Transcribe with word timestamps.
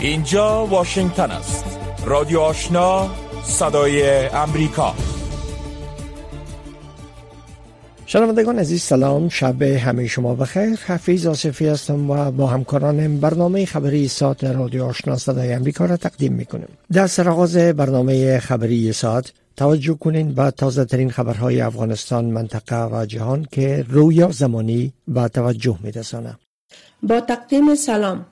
اینجا 0.00 0.66
واشنگتن 0.66 1.30
است. 1.30 1.64
رادیو 2.04 2.40
آشنا 2.40 3.10
صدای 3.44 4.26
امریکا. 4.26 4.94
شنوندگان 8.06 8.58
عزیز 8.58 8.82
سلام. 8.82 9.28
شب 9.28 9.62
همه 9.62 10.06
شما 10.06 10.34
بخیر. 10.34 10.78
حفیظ 10.86 11.26
آصفی 11.26 11.66
هستم 11.66 12.10
و 12.10 12.30
با 12.30 12.46
همکارانم 12.46 13.20
برنامه 13.20 13.66
خبری 13.66 14.08
ساعت 14.08 14.44
رادیو 14.44 14.84
آشنا 14.84 15.16
صدای 15.16 15.52
امریکا 15.52 15.84
را 15.84 15.96
تقدیم 15.96 16.32
می‌کنیم. 16.32 16.68
در 16.92 17.06
سرآغاز 17.06 17.56
برنامه 17.56 18.38
خبری 18.38 18.92
ساعت 18.92 19.32
توجه 19.56 19.94
کنین 19.94 20.34
به 20.34 20.50
تازه 20.50 20.84
ترین 20.84 21.10
خبرهای 21.10 21.60
افغانستان 21.60 22.24
منطقه 22.24 22.84
و 22.84 23.06
جهان 23.06 23.46
که 23.50 23.84
رویا 23.88 24.30
زمانی 24.30 24.92
به 25.08 25.28
توجه 25.28 25.78
میرسانه. 25.82 26.36
با 27.02 27.20
تقدیم 27.20 27.74
سلام. 27.74 28.26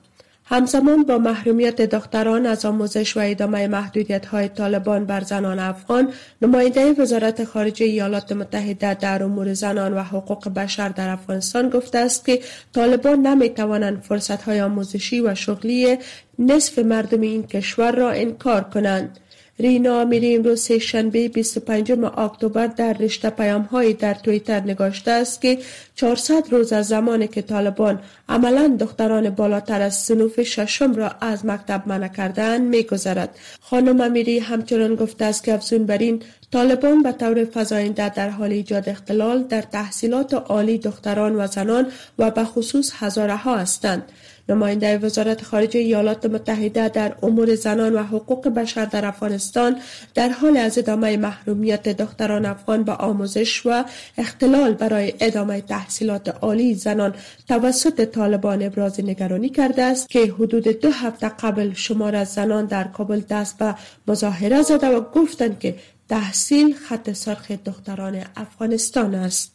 همزمان 0.53 1.03
با 1.03 1.17
محرومیت 1.17 1.81
دختران 1.81 2.45
از 2.45 2.65
آموزش 2.65 3.17
و 3.17 3.19
ادامه 3.19 3.67
محدودیت 3.67 4.25
های 4.25 4.47
طالبان 4.47 5.05
بر 5.05 5.21
زنان 5.21 5.59
افغان 5.59 6.13
نماینده 6.41 6.93
وزارت 6.93 7.43
خارجه 7.43 7.85
ایالات 7.85 8.31
متحده 8.31 8.93
در 8.93 9.23
امور 9.23 9.53
زنان 9.53 9.93
و 9.93 9.99
حقوق 9.99 10.49
بشر 10.49 10.89
در 10.89 11.09
افغانستان 11.09 11.69
گفته 11.69 11.97
است 11.97 12.25
که 12.25 12.39
طالبان 12.73 13.27
نمی 13.27 13.49
توانند 13.49 14.01
فرصت 14.01 14.43
های 14.43 14.61
آموزشی 14.61 15.21
و 15.21 15.35
شغلی 15.35 15.97
نصف 16.39 16.79
مردم 16.79 17.21
این 17.21 17.47
کشور 17.47 17.91
را 17.91 18.11
انکار 18.11 18.63
کنند. 18.63 19.19
رینا 19.59 20.01
امیری 20.01 20.35
امروز 20.35 20.71
شنبه 20.71 21.27
25 21.27 21.91
اکتبر 22.17 22.67
در 22.67 22.93
رشته 22.93 23.29
پیام 23.29 23.61
های 23.61 23.93
در 23.93 24.13
تویتر 24.13 24.59
نگاشته 24.59 25.11
است 25.11 25.41
که 25.41 25.59
400 25.95 26.49
روز 26.51 26.73
از 26.73 26.87
زمانی 26.87 27.27
که 27.27 27.41
طالبان 27.41 27.99
عملا 28.29 28.77
دختران 28.79 29.29
بالاتر 29.29 29.81
از 29.81 29.95
سنوف 29.95 30.41
ششم 30.41 30.95
را 30.95 31.11
از 31.21 31.45
مکتب 31.45 31.83
منع 31.85 32.07
کردن 32.07 32.61
میگذرد. 32.61 33.37
خانم 33.61 34.01
امیری 34.01 34.39
همچنان 34.39 34.95
گفته 34.95 35.25
است 35.25 35.43
که 35.43 35.53
افزون 35.53 35.85
بر 35.85 35.97
این 35.97 36.21
طالبان 36.51 37.03
به 37.03 37.11
طور 37.11 37.47
فزاینده 37.53 38.09
در 38.09 38.29
حال 38.29 38.51
ایجاد 38.51 38.89
اختلال 38.89 39.43
در 39.43 39.61
تحصیلات 39.61 40.33
عالی 40.33 40.77
دختران 40.77 41.35
و 41.35 41.47
زنان 41.47 41.87
و 42.19 42.31
به 42.31 42.43
خصوص 42.43 42.91
هزاره 42.95 43.35
ها 43.35 43.57
هستند. 43.57 44.03
نماینده 44.49 44.97
وزارت 44.97 45.43
خارجه 45.43 45.79
ایالات 45.79 46.25
متحده 46.25 46.89
در 46.89 47.15
امور 47.23 47.55
زنان 47.55 47.93
و 47.93 48.03
حقوق 48.03 48.47
بشر 48.47 48.85
در 48.85 49.05
افغانستان 49.05 49.77
در 50.13 50.29
حال 50.29 50.57
از 50.57 50.77
ادامه 50.77 51.17
محرومیت 51.17 51.89
دختران 51.89 52.45
افغان 52.45 52.83
به 52.83 52.91
آموزش 52.91 53.65
و 53.65 53.85
اختلال 54.17 54.73
برای 54.73 55.13
ادامه 55.19 55.61
تحصیلات 55.61 56.29
عالی 56.29 56.73
زنان 56.73 57.13
توسط 57.47 58.05
طالبان 58.05 58.63
ابراز 58.63 58.99
نگرانی 58.99 59.49
کرده 59.49 59.83
است 59.83 60.09
که 60.09 60.19
حدود 60.19 60.67
دو 60.67 60.89
هفته 60.91 61.29
قبل 61.29 61.73
شمار 61.73 62.15
از 62.15 62.33
زنان 62.33 62.65
در 62.65 62.83
کابل 62.83 63.21
دست 63.29 63.57
به 63.57 63.75
مظاهره 64.07 64.61
زده 64.61 64.87
و 64.87 65.01
گفتند 65.01 65.59
که 65.59 65.75
تحصیل 66.09 66.75
خط 66.75 67.11
سرخ 67.13 67.51
دختران 67.51 68.23
افغانستان 68.35 69.15
است. 69.15 69.52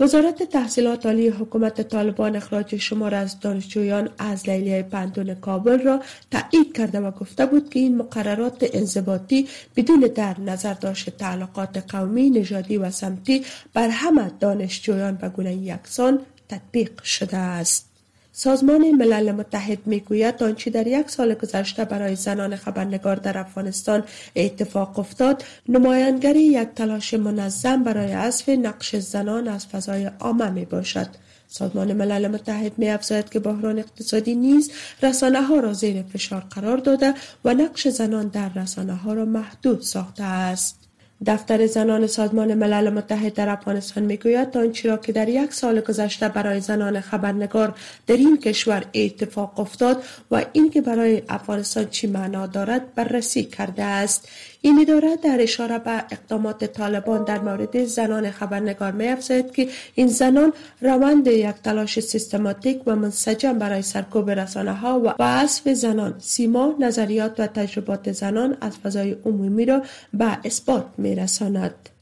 وزارت 0.00 0.42
تحصیلات 0.42 1.06
عالی 1.06 1.28
حکومت 1.28 1.80
طالبان 1.80 2.36
اخراج 2.36 2.76
شمار 2.76 3.14
از 3.14 3.40
دانشجویان 3.40 4.08
از 4.18 4.48
لیلیه 4.48 4.82
پندون 4.82 5.34
کابل 5.34 5.78
را 5.78 6.02
تایید 6.30 6.76
کرده 6.76 7.00
و 7.00 7.10
گفته 7.10 7.46
بود 7.46 7.70
که 7.70 7.78
این 7.78 7.96
مقررات 7.96 8.70
انضباطی 8.72 9.48
بدون 9.76 10.00
در 10.00 10.40
نظر 10.40 10.74
داشت 10.74 11.10
تعلقات 11.10 11.92
قومی، 11.92 12.30
نژادی 12.30 12.76
و 12.76 12.90
سمتی 12.90 13.44
بر 13.74 13.88
همه 13.88 14.30
دانشجویان 14.40 15.14
به 15.14 15.28
گونه 15.28 15.54
یکسان 15.54 16.20
تطبیق 16.48 17.02
شده 17.02 17.36
است. 17.36 17.95
سازمان 18.38 18.90
ملل 18.90 19.32
متحد 19.32 19.78
می‌گوید 19.86 20.42
آنچه 20.42 20.70
در 20.70 20.86
یک 20.86 21.10
سال 21.10 21.34
گذشته 21.34 21.84
برای 21.84 22.16
زنان 22.16 22.56
خبرنگار 22.56 23.16
در 23.16 23.38
افغانستان 23.38 24.04
اتفاق 24.36 24.98
افتاد 24.98 25.44
نمایانگری 25.68 26.40
یک 26.40 26.68
تلاش 26.68 27.14
منظم 27.14 27.84
برای 27.84 28.12
حذف 28.12 28.48
نقش 28.48 28.96
زنان 28.96 29.48
از 29.48 29.66
فضای 29.66 30.10
عامه 30.20 30.50
می 30.50 30.64
باشد 30.64 31.08
سازمان 31.48 31.92
ملل 31.92 32.28
متحد 32.28 32.78
می 32.78 32.88
افزاید 32.88 33.30
که 33.30 33.38
بحران 33.38 33.78
اقتصادی 33.78 34.34
نیز 34.34 34.70
رسانه 35.02 35.42
ها 35.42 35.60
را 35.60 35.72
زیر 35.72 36.02
فشار 36.02 36.40
قرار 36.50 36.76
داده 36.76 37.14
و 37.44 37.54
نقش 37.54 37.88
زنان 37.88 38.28
در 38.28 38.48
رسانه 38.48 38.94
ها 38.94 39.12
را 39.12 39.24
محدود 39.24 39.80
ساخته 39.80 40.24
است. 40.24 40.85
دفتر 41.26 41.66
زنان 41.66 42.06
سازمان 42.06 42.54
ملل 42.54 42.90
متحد 42.90 43.34
در 43.34 43.48
افغانستان 43.48 44.04
می‌گوید 44.04 44.56
آنچه 44.56 44.88
را 44.88 44.96
که 44.96 45.12
در 45.12 45.28
یک 45.28 45.52
سال 45.52 45.80
گذشته 45.80 46.28
برای 46.28 46.60
زنان 46.60 47.00
خبرنگار 47.00 47.74
در 48.06 48.16
این 48.16 48.36
کشور 48.36 48.84
اتفاق 48.94 49.60
افتاد 49.60 50.02
و 50.30 50.44
اینکه 50.52 50.80
برای 50.80 51.22
افغانستان 51.28 51.88
چی 51.90 52.06
معنا 52.06 52.46
دارد 52.46 52.94
بررسی 52.94 53.44
کرده 53.44 53.82
است. 53.82 54.28
این 54.60 54.80
اداره 54.80 55.16
در 55.16 55.38
اشاره 55.40 55.78
به 55.78 55.90
اقدامات 55.90 56.64
طالبان 56.64 57.24
در 57.24 57.38
مورد 57.38 57.84
زنان 57.84 58.30
خبرنگار 58.30 58.92
می 58.92 59.08
افزاید 59.08 59.52
که 59.52 59.68
این 59.94 60.06
زنان 60.06 60.52
روند 60.80 61.26
یک 61.26 61.54
تلاش 61.64 62.00
سیستماتیک 62.00 62.82
و 62.86 62.96
منسجم 62.96 63.58
برای 63.58 63.82
سرکوب 63.82 64.30
رسانه 64.30 64.72
ها 64.72 65.00
و 65.18 65.24
حذف 65.24 65.68
زنان 65.68 66.14
سیما 66.18 66.74
نظریات 66.80 67.40
و 67.40 67.46
تجربات 67.46 68.12
زنان 68.12 68.56
از 68.60 68.76
فضای 68.76 69.16
عمومی 69.24 69.64
را 69.64 69.82
به 70.14 70.38
اثبات 70.44 70.86
می 70.98 71.14
رساند. 71.14 71.95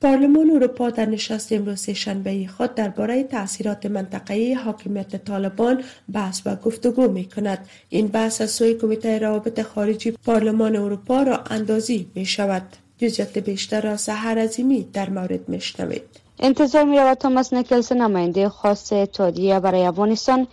پارلمان 0.00 0.50
اروپا 0.50 0.90
در 0.90 1.06
نشست 1.06 1.52
امروز 1.52 1.90
شنبه 1.90 2.46
خود 2.56 2.74
درباره 2.74 3.24
تاثیرات 3.24 3.86
منطقه‌ای 3.86 4.54
حاکمیت 4.54 5.24
طالبان 5.24 5.84
بحث 6.12 6.42
و 6.46 6.56
گفتگو 6.56 7.08
می 7.08 7.24
کند 7.24 7.68
این 7.88 8.06
بحث 8.06 8.40
از 8.40 8.50
سوی 8.50 8.74
کمیته 8.74 9.18
روابط 9.18 9.62
خارجی 9.62 10.10
پارلمان 10.10 10.76
اروپا 10.76 11.22
را 11.22 11.38
اندازی 11.50 12.06
می 12.14 12.26
شود 12.26 12.62
جزیات 12.98 13.38
بیشتر 13.38 13.80
را 13.80 13.96
سحر 13.96 14.38
عظیمی 14.38 14.88
در 14.92 15.10
مورد 15.10 15.48
میشنوید. 15.48 16.02
انتظار 16.40 16.84
می 16.84 16.98
رود 16.98 17.18
توماس 17.18 17.52
نکلس 17.52 17.92
نماینده 17.92 18.48
خاص 18.48 18.92
اتحادیه 18.92 19.60
برای 19.60 19.86
افغانستان 19.86 20.46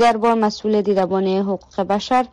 در 0.00 0.16
بار 0.16 0.34
مسئول 0.34 0.82
دیدبان 0.82 1.26
حقوق 1.26 1.80
بشر 1.80 2.26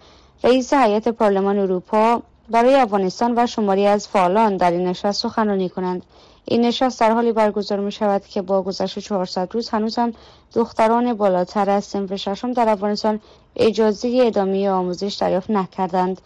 رئیس 0.43 0.73
هیئت 0.73 1.07
پارلمان 1.07 1.59
اروپا 1.59 2.21
برای 2.49 2.75
افغانستان 2.75 3.33
و 3.37 3.47
شماری 3.47 3.85
از 3.85 4.07
فعالان 4.07 4.57
در 4.57 4.71
این 4.71 4.87
نشست 4.87 5.21
سخنرانی 5.21 5.69
کنند. 5.69 6.01
این 6.45 6.61
نشست 6.61 6.99
در 6.99 7.11
حالی 7.11 7.31
برگزار 7.31 7.79
می 7.79 7.91
شود 7.91 8.25
که 8.25 8.41
با 8.41 8.61
گذشت 8.61 8.99
400 8.99 9.53
روز 9.53 9.69
هنوز 9.69 9.95
هم 9.95 10.13
دختران 10.53 11.13
بالاتر 11.13 11.69
از 11.69 11.83
سنف 11.83 12.15
ششم 12.15 12.53
در 12.53 12.69
افغانستان 12.69 13.19
اجازه 13.55 14.21
ادامه 14.21 14.69
آموزش 14.69 15.13
دریافت 15.13 15.49
نکردند. 15.49 16.21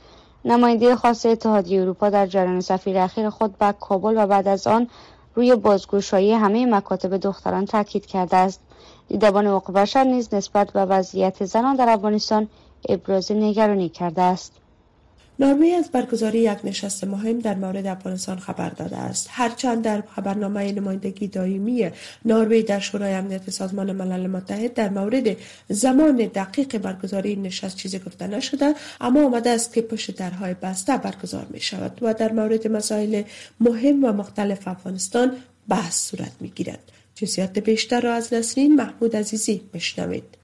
نماینده 0.45 0.95
خاص 0.95 1.25
اتحادیه 1.25 1.81
اروپا 1.81 2.09
در 2.09 2.27
جریان 2.27 2.61
سفیر 2.61 2.97
اخیر 2.97 3.29
خود 3.29 3.57
به 3.57 3.73
کابل 3.79 4.13
و 4.17 4.27
بعد 4.27 4.47
از 4.47 4.67
آن 4.67 4.87
روی 5.35 5.55
بازگشایی 5.55 6.33
همه 6.33 6.65
مکاتب 6.65 7.17
دختران 7.17 7.65
تاکید 7.65 8.05
کرده 8.05 8.37
است. 8.37 8.59
دیدبان 9.07 9.47
حقوق 9.47 9.71
بشر 9.71 10.03
نیز 10.03 10.33
نسبت 10.33 10.71
به 10.71 10.85
وضعیت 10.85 11.45
زنان 11.45 11.75
در 11.75 11.89
افغانستان 11.89 12.47
ابراز 12.89 13.31
نگرانی 13.31 13.89
کرده 13.89 14.21
است. 14.21 14.53
نروژ 15.39 15.73
از 15.77 15.89
برگزاری 15.91 16.39
یک 16.39 16.57
نشست 16.63 17.03
مهم 17.03 17.39
در 17.39 17.55
مورد 17.55 17.87
افغانستان 17.87 18.39
خبر 18.39 18.69
داده 18.69 18.97
است. 18.97 19.27
هرچند 19.31 19.81
در 19.81 20.03
خبرنامه 20.15 20.71
نمایندگی 20.71 21.27
دائمی 21.27 21.91
نروژ 22.25 22.63
در 22.63 22.79
شورای 22.79 23.13
امنیت 23.13 23.49
سازمان 23.49 23.91
ملل 23.91 24.27
متحد 24.27 24.73
در 24.73 24.89
مورد 24.89 25.37
زمان 25.69 26.15
دقیق 26.15 26.77
برگزاری 26.77 27.35
نشست 27.35 27.77
چیزی 27.77 27.99
گفته 27.99 28.27
نشده 28.27 28.75
اما 29.01 29.25
آمده 29.25 29.49
است 29.49 29.73
که 29.73 29.81
پشت 29.81 30.15
درهای 30.15 30.53
بسته 30.53 30.97
برگزار 30.97 31.47
می 31.49 31.59
شود 31.59 31.99
و 32.01 32.13
در 32.13 32.31
مورد 32.31 32.67
مسائل 32.67 33.23
مهم 33.59 34.03
و 34.03 34.11
مختلف 34.11 34.67
افغانستان 34.67 35.31
بحث 35.69 36.09
صورت 36.09 36.31
می 36.39 36.49
گیرد 36.49 36.91
جزئیات 37.15 37.59
بیشتر 37.59 38.01
را 38.01 38.13
از 38.13 38.33
نسرین 38.33 38.75
محمود 38.75 39.15
عزیزی 39.15 39.61
بشنوید 39.73 40.38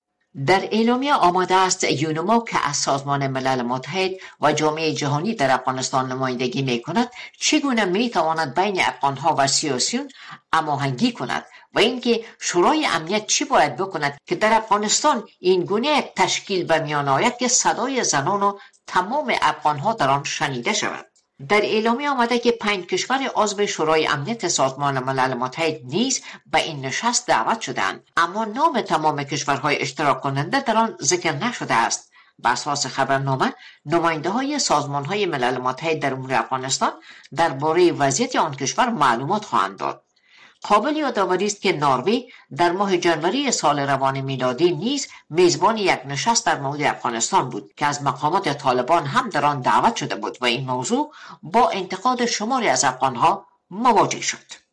در 0.48 0.64
اعلامیه 0.72 1.14
آماده 1.14 1.56
است 1.56 1.84
یونما 1.84 2.40
که 2.40 2.68
از 2.70 2.76
سازمان 2.76 3.28
ملل 3.28 3.62
متحد 3.62 4.12
و 4.42 4.54
جامعه 4.54 4.94
جهانی 4.94 5.36
در 5.36 5.52
افغانستان 5.52 6.12
نمایندگی 6.12 6.62
می 6.62 6.82
کند 6.82 7.12
چگونه 7.40 7.86
می 7.86 8.10
تواند 8.10 8.56
بین 8.56 8.82
افغانها 8.82 9.36
و 9.38 9.48
سیاسیون 9.48 10.10
هماهنگی 10.54 11.12
کند 11.12 11.46
و 11.74 11.80
اینکه 11.80 12.26
شورای 12.40 12.86
امنیت 12.86 13.28
چی 13.28 13.46
باید 13.46 13.76
بکند 13.76 14.18
که 14.26 14.36
در 14.36 14.54
افغانستان 14.54 15.28
این 15.40 15.66
گونه 15.66 16.02
تشکیل 16.02 16.66
به 16.66 16.80
میان 16.80 17.08
آید 17.08 17.38
که 17.38 17.48
صدای 17.48 18.04
زنان 18.04 18.44
و 18.44 18.58
تمام 18.88 19.34
افغانها 19.42 19.94
در 19.94 20.10
آن 20.10 20.24
شنیده 20.24 20.74
شود. 20.74 21.15
در 21.50 21.62
اعلامی 21.62 22.08
آمده 22.08 22.40
که 22.40 22.52
پنج 22.52 22.86
کشور 22.86 23.32
عضو 23.36 23.66
شورای 23.66 24.08
امنیت 24.08 24.48
سازمان 24.48 25.00
ملل 25.00 25.34
متحد 25.34 25.80
نیز 25.84 26.22
به 26.46 26.62
این 26.64 26.86
نشست 26.86 27.28
دعوت 27.28 27.62
شدند. 27.62 28.04
اما 28.18 28.46
نام 28.46 28.82
تمام 28.82 29.24
کشورهای 29.24 29.82
اشتراک 29.82 30.22
کننده 30.22 30.60
در 30.60 30.78
آن 30.78 30.98
ذکر 31.02 31.32
نشده 31.32 31.74
است. 31.74 32.12
بر 32.40 32.52
اساس 32.52 32.86
خبرنامه 32.86 33.54
نماینده 33.86 34.30
های 34.30 34.60
سازمان 34.60 35.06
های 35.06 35.26
ملل 35.26 35.58
متحد 35.58 36.00
در 36.00 36.14
امور 36.14 36.34
افغانستان 36.34 36.92
درباره 37.36 37.92
وضعیت 37.92 38.36
آن 38.36 38.56
کشور 38.56 38.90
معلومات 38.90 39.46
خواهند 39.46 39.78
داد. 39.78 40.05
قابل 40.64 40.98
یادآوری 40.98 41.46
است 41.46 41.62
که 41.62 41.72
ناروی 41.74 42.32
در 42.58 42.72
ماه 42.72 42.98
جنوری 42.98 43.52
سال 43.52 43.80
روان 43.80 44.22
میلادی 44.22 44.72
نیز 44.72 45.08
میزبان 45.30 45.78
یک 45.78 46.00
نشست 46.06 46.46
در 46.46 46.60
مورد 46.60 46.82
افغانستان 46.82 47.50
بود 47.50 47.74
که 47.78 47.86
از 47.86 48.04
مقامات 48.04 48.50
طالبان 48.50 49.06
هم 49.06 49.30
در 49.30 49.46
آن 49.46 49.62
دعوت 49.62 49.96
شده 49.96 50.16
بود 50.16 50.38
و 50.42 50.46
این 50.46 50.66
موضوع 50.66 51.14
با 51.44 51.70
انتقاد 51.70 52.26
شماری 52.26 52.68
از 52.68 52.84
افغانها 52.84 53.46
مواجه 53.70 54.22
شد. 54.22 54.65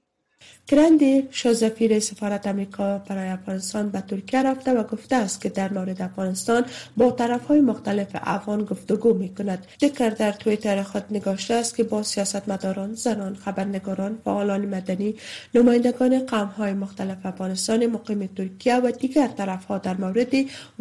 گرندی 0.66 1.28
شازفیر 1.30 2.00
سفارت 2.00 2.46
امریکا 2.46 2.98
برای 2.98 3.28
افغانستان 3.28 3.88
به 3.88 4.00
ترکیه 4.00 4.42
رفته 4.42 4.72
و 4.72 4.82
گفته 4.82 5.16
است 5.16 5.40
که 5.40 5.48
در 5.48 5.72
مورد 5.72 6.02
افغانستان 6.02 6.64
با 6.96 7.10
طرف 7.10 7.46
های 7.46 7.60
مختلف 7.60 8.08
افغان 8.14 8.64
گفتگو 8.64 9.14
می 9.14 9.34
کند. 9.34 9.66
ذکر 9.80 10.10
در 10.10 10.32
تویتر 10.32 10.82
خود 10.82 11.04
نگاشته 11.10 11.54
است 11.54 11.76
که 11.76 11.84
با 11.84 12.02
سیاستمداران، 12.02 12.94
زنان، 12.94 13.34
خبرنگاران، 13.34 14.18
فعالان 14.24 14.66
مدنی، 14.66 15.14
نمایندگان 15.54 16.26
قوم 16.26 16.48
های 16.48 16.72
مختلف 16.72 17.26
افغانستان 17.26 17.86
مقیم 17.86 18.26
ترکیه 18.26 18.76
و 18.76 18.90
دیگر 18.90 19.28
طرف 19.28 19.64
ها 19.64 19.78
در 19.78 19.96
مورد 19.96 20.32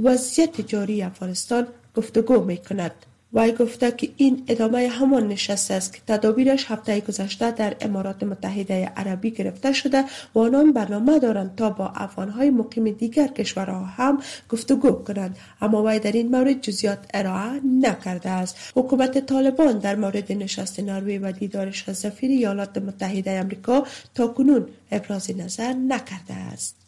وضعیت 0.04 0.62
جاری 0.62 1.04
افغانستان 1.04 1.68
گفتگو 1.96 2.44
می 2.46 2.58
کند. 2.58 2.92
وی 3.34 3.52
گفته 3.52 3.92
که 3.92 4.10
این 4.18 4.44
ادامه 4.48 4.88
همان 4.88 5.28
نشست 5.28 5.72
است 5.72 5.94
که 5.94 6.02
تدابیرش 6.08 6.66
هفته 6.72 7.00
گذشته 7.00 7.52
در 7.52 7.76
امارات 7.82 8.24
متحده 8.24 8.86
عربی 8.86 9.32
گرفته 9.32 9.74
شده 9.74 10.04
و 10.36 10.40
آنان 10.40 10.74
برنامه 10.74 11.20
دارند 11.20 11.56
تا 11.56 11.70
با 11.70 11.88
افغانهای 11.88 12.50
مقیم 12.50 12.92
دیگر 12.92 13.28
کشورها 13.28 13.86
هم 13.86 14.22
گفتگو 14.50 14.92
کنند. 14.92 15.38
اما 15.62 15.84
وی 15.84 16.00
در 16.00 16.12
این 16.12 16.28
مورد 16.36 16.62
جزیات 16.62 17.00
ارائه 17.14 17.62
نکرده 17.82 18.30
است. 18.30 18.56
حکومت 18.76 19.26
طالبان 19.26 19.80
در 19.80 19.96
مورد 19.96 20.32
نشست 20.32 20.80
نروژ 20.80 21.20
و 21.22 21.32
دیدارش 21.32 21.90
از 21.90 21.98
سفیر 21.98 22.32
ایالات 22.32 22.78
متحده 22.78 23.32
امریکا 23.32 23.84
تا 24.16 24.28
کنون 24.28 24.68
ابراز 24.92 25.32
نظر 25.38 25.74
نکرده 25.74 26.34
است. 26.34 26.81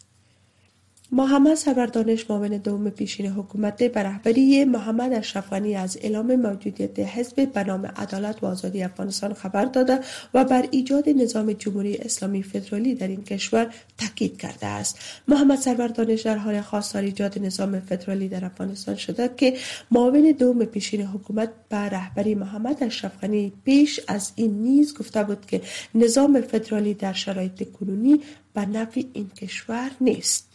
محمد 1.16 1.54
سبردانش 1.54 2.30
معاون 2.30 2.48
دوم 2.48 2.90
پیشین 2.90 3.26
حکومت 3.26 3.82
به 3.82 4.02
رهبری 4.02 4.64
محمد 4.64 5.12
اشرفانی 5.12 5.74
از 5.74 5.98
اعلام 6.02 6.36
موجودیت 6.36 6.98
حزب 6.98 7.52
به 7.52 7.64
نام 7.64 7.86
عدالت 7.86 8.42
و 8.42 8.46
آزادی 8.46 8.82
افغانستان 8.82 9.34
خبر 9.34 9.64
داده 9.64 10.00
و 10.34 10.44
بر 10.44 10.68
ایجاد 10.70 11.08
نظام 11.08 11.52
جمهوری 11.52 11.96
اسلامی 11.96 12.42
فدرالی 12.42 12.94
در 12.94 13.08
این 13.08 13.24
کشور 13.24 13.74
تاکید 13.98 14.38
کرده 14.38 14.66
است. 14.66 14.98
محمد 15.28 15.58
سربردانش 15.58 16.20
در 16.20 16.36
حال 16.36 16.60
خواستار 16.60 17.02
ایجاد 17.02 17.38
نظام 17.38 17.80
فدرالی 17.80 18.28
در 18.28 18.44
افغانستان 18.44 18.94
شده 18.94 19.30
که 19.36 19.56
معاون 19.90 20.34
دوم 20.38 20.64
پیشین 20.64 21.02
حکومت 21.02 21.50
به 21.68 21.76
رهبری 21.76 22.34
محمد 22.34 22.82
اشرف 22.84 23.24
پیش 23.64 24.00
از 24.08 24.32
این 24.36 24.62
نیز 24.62 24.98
گفته 24.98 25.24
بود 25.24 25.46
که 25.46 25.60
نظام 25.94 26.40
فدرالی 26.40 26.94
در 26.94 27.12
شرایط 27.12 27.72
کنونی 27.72 28.20
به 28.54 28.66
نفع 28.66 29.02
این 29.12 29.28
کشور 29.28 29.90
نیست. 30.00 30.53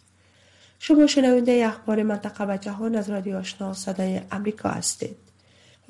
شما 0.79 1.07
شنونده 1.07 1.65
اخبار 1.67 2.03
منطقه 2.03 2.45
و 2.53 2.57
جهان 2.57 2.95
از 2.95 3.09
رادیو 3.09 3.37
آشنا 3.37 3.73
صدای 3.73 4.21
امریکا 4.31 4.69
هستید. 4.69 5.28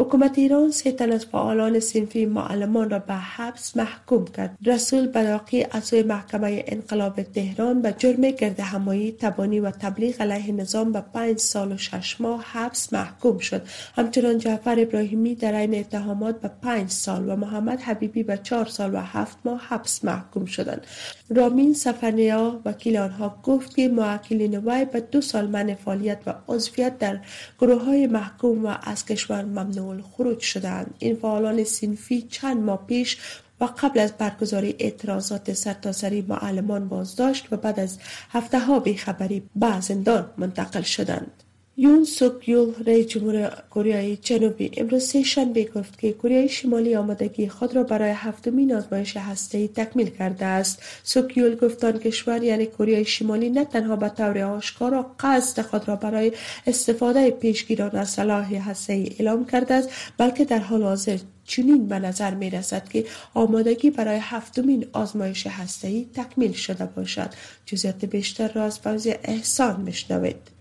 حکومت 0.01 0.37
ایران 0.37 0.71
سه 0.71 0.91
تن 0.91 1.11
از 1.11 1.25
فعالان 1.25 1.79
سنفی 1.79 2.25
معلمان 2.25 2.89
را 2.89 2.99
به 2.99 3.13
حبس 3.13 3.77
محکوم 3.77 4.25
کرد. 4.25 4.57
رسول 4.65 5.07
بلاقی 5.07 5.63
اعضای 5.63 6.03
محکمه 6.03 6.63
انقلاب 6.67 7.23
تهران 7.23 7.81
به 7.81 7.95
جرم 7.97 8.21
گرد 8.21 8.59
همایی 8.59 9.11
تبانی 9.11 9.59
و 9.59 9.71
تبلیغ 9.71 10.21
علیه 10.21 10.51
نظام 10.51 10.91
به 10.91 11.01
پنج 11.13 11.37
سال 11.37 11.71
و 11.71 11.77
شش 11.77 12.21
ماه 12.21 12.43
حبس 12.43 12.93
محکوم 12.93 13.37
شد. 13.37 13.61
همچنان 13.95 14.37
جعفر 14.37 14.79
ابراهیمی 14.79 15.35
در 15.35 15.55
این 15.55 15.79
اتهامات 15.79 16.41
به 16.41 16.51
پنج 16.61 16.89
سال 16.89 17.29
و 17.29 17.35
محمد 17.35 17.81
حبیبی 17.81 18.23
به 18.23 18.39
چهار 18.43 18.65
سال 18.65 18.95
و 18.95 18.97
هفت 18.97 19.37
ماه 19.45 19.61
حبس 19.69 20.05
محکوم 20.05 20.45
شدند. 20.45 20.87
رامین 21.29 21.73
سفرنیا 21.73 22.61
وکیل 22.65 22.97
آنها 22.97 23.39
گفت 23.43 23.75
که 23.75 23.87
معکلین 23.87 24.57
وی 24.67 24.85
به 24.85 24.99
دو 24.99 25.21
سال 25.21 25.47
من 25.47 25.73
فعالیت 25.73 26.19
و 26.25 26.33
عضویت 26.47 26.97
در 26.97 27.19
گروه 27.59 27.83
های 27.83 28.07
محکوم 28.07 28.65
و 28.65 28.75
از 28.83 29.05
کشور 29.05 29.45
ممنوع 29.45 29.88
خروج 29.97 30.39
شدند 30.39 30.94
این 31.00 31.15
فعالان 31.15 31.63
سینفی 31.63 32.21
چند 32.21 32.57
ماه 32.63 32.86
پیش 32.88 33.18
و 33.62 33.65
قبل 33.65 34.00
از 34.00 34.13
برگزاری 34.18 34.75
اعتراضات 34.80 35.53
سرتاسری 35.53 36.21
معلمان 36.21 36.89
بازداشت 36.89 37.53
و 37.53 37.57
بعد 37.57 37.80
از 37.80 37.97
هفته 38.30 38.59
ها 38.59 38.80
بیخبری 38.80 39.50
به 39.56 39.81
زندان 39.81 40.30
منتقل 40.38 40.81
شدند. 40.81 41.44
یون 41.81 42.03
سوک 42.03 42.49
یول 42.49 42.73
رئیس 42.87 43.05
جمهور 43.07 43.51
کره 43.71 44.15
جنوبی 44.15 44.71
امروز 44.77 45.03
سه 45.03 45.23
شنبه 45.23 45.63
گفت 45.63 45.99
که 45.99 46.13
کره 46.13 46.47
شمالی 46.47 46.95
آمادگی 46.95 47.49
خود 47.49 47.75
را 47.75 47.83
برای 47.83 48.11
هفتمین 48.11 48.75
آزمایش 48.75 49.17
هسته‌ای 49.17 49.67
تکمیل 49.67 50.09
کرده 50.09 50.45
است. 50.45 50.83
سوک 51.03 51.37
یول 51.37 51.55
گفت 51.55 51.83
آن 51.83 51.99
کشور 51.99 52.43
یعنی 52.43 52.65
کره 52.65 53.03
شمالی 53.03 53.49
نه 53.49 53.65
تنها 53.65 53.95
به 53.95 54.09
طور 54.09 54.37
آشکارا 54.37 55.15
قصد 55.19 55.61
خود 55.61 55.87
را 55.87 55.95
برای 55.95 56.31
استفاده 56.67 57.31
پیشگیران 57.31 57.91
از 57.91 58.09
سلاح 58.09 58.53
هسته‌ای 58.53 59.15
اعلام 59.19 59.45
کرده 59.45 59.73
است 59.73 59.89
بلکه 60.17 60.45
در 60.45 60.59
حال 60.59 60.83
حاضر 60.83 61.17
چنین 61.45 61.87
به 61.87 61.99
نظر 61.99 62.33
می 62.33 62.49
رسد 62.49 62.89
که 62.89 63.05
آمادگی 63.33 63.89
برای 63.89 64.19
هفتمین 64.21 64.85
آزمایش 64.93 65.47
هسته‌ای 65.47 66.07
تکمیل 66.13 66.51
شده 66.51 66.85
باشد. 66.85 67.29
جزئیات 67.65 68.05
بیشتر 68.05 68.47
را 68.47 68.63
از 68.63 68.79
احسان 69.23 69.81
میشنوید. 69.81 70.58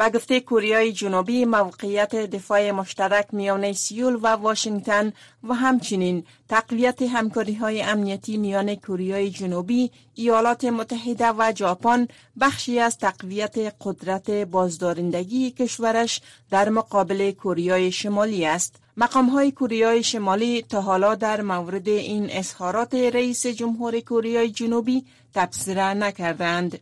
به 0.00 0.10
گفته 0.10 0.40
کوریای 0.40 0.92
جنوبی 0.92 1.44
موقعیت 1.44 2.14
دفاع 2.16 2.70
مشترک 2.70 3.26
میان 3.32 3.72
سیول 3.72 4.14
و 4.14 4.26
واشنگتن 4.26 5.12
و 5.44 5.54
همچنین 5.54 6.24
تقویت 6.48 7.02
همکاری 7.02 7.54
های 7.54 7.82
امنیتی 7.82 8.36
میان 8.36 8.74
کوریای 8.74 9.30
جنوبی، 9.30 9.90
ایالات 10.14 10.64
متحده 10.64 11.28
و 11.28 11.52
ژاپن 11.56 12.08
بخشی 12.40 12.78
از 12.78 12.98
تقویت 12.98 13.74
قدرت 13.80 14.30
بازدارندگی 14.30 15.50
کشورش 15.50 16.20
در 16.50 16.68
مقابل 16.68 17.30
کوریای 17.30 17.92
شمالی 17.92 18.46
است. 18.46 18.76
مقام 18.96 19.26
های 19.26 19.52
کوریای 19.52 20.02
شمالی 20.02 20.62
تا 20.62 20.80
حالا 20.80 21.14
در 21.14 21.40
مورد 21.42 21.88
این 21.88 22.30
اظهارات 22.30 22.94
رئیس 22.94 23.46
جمهور 23.46 24.00
کوریای 24.00 24.50
جنوبی 24.50 25.04
تبصره 25.34 25.94
نکردند. 25.94 26.78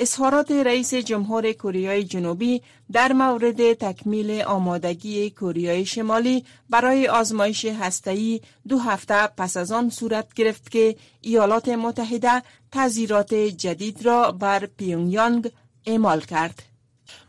اظهارات 0.00 0.50
رئیس 0.50 0.94
جمهور 0.94 1.52
کره 1.52 2.04
جنوبی 2.04 2.62
در 2.92 3.12
مورد 3.12 3.72
تکمیل 3.72 4.42
آمادگی 4.42 5.30
کره 5.30 5.84
شمالی 5.84 6.44
برای 6.70 7.08
آزمایش 7.08 7.64
هسته‌ای 7.64 8.40
دو 8.68 8.78
هفته 8.78 9.26
پس 9.26 9.56
از 9.56 9.72
آن 9.72 9.90
صورت 9.90 10.34
گرفت 10.34 10.70
که 10.70 10.96
ایالات 11.20 11.68
متحده 11.68 12.42
تذیرات 12.72 13.34
جدید 13.34 14.06
را 14.06 14.32
بر 14.32 14.66
پیونگیانگ 14.66 15.50
اعمال 15.86 16.20
کرد. 16.20 16.62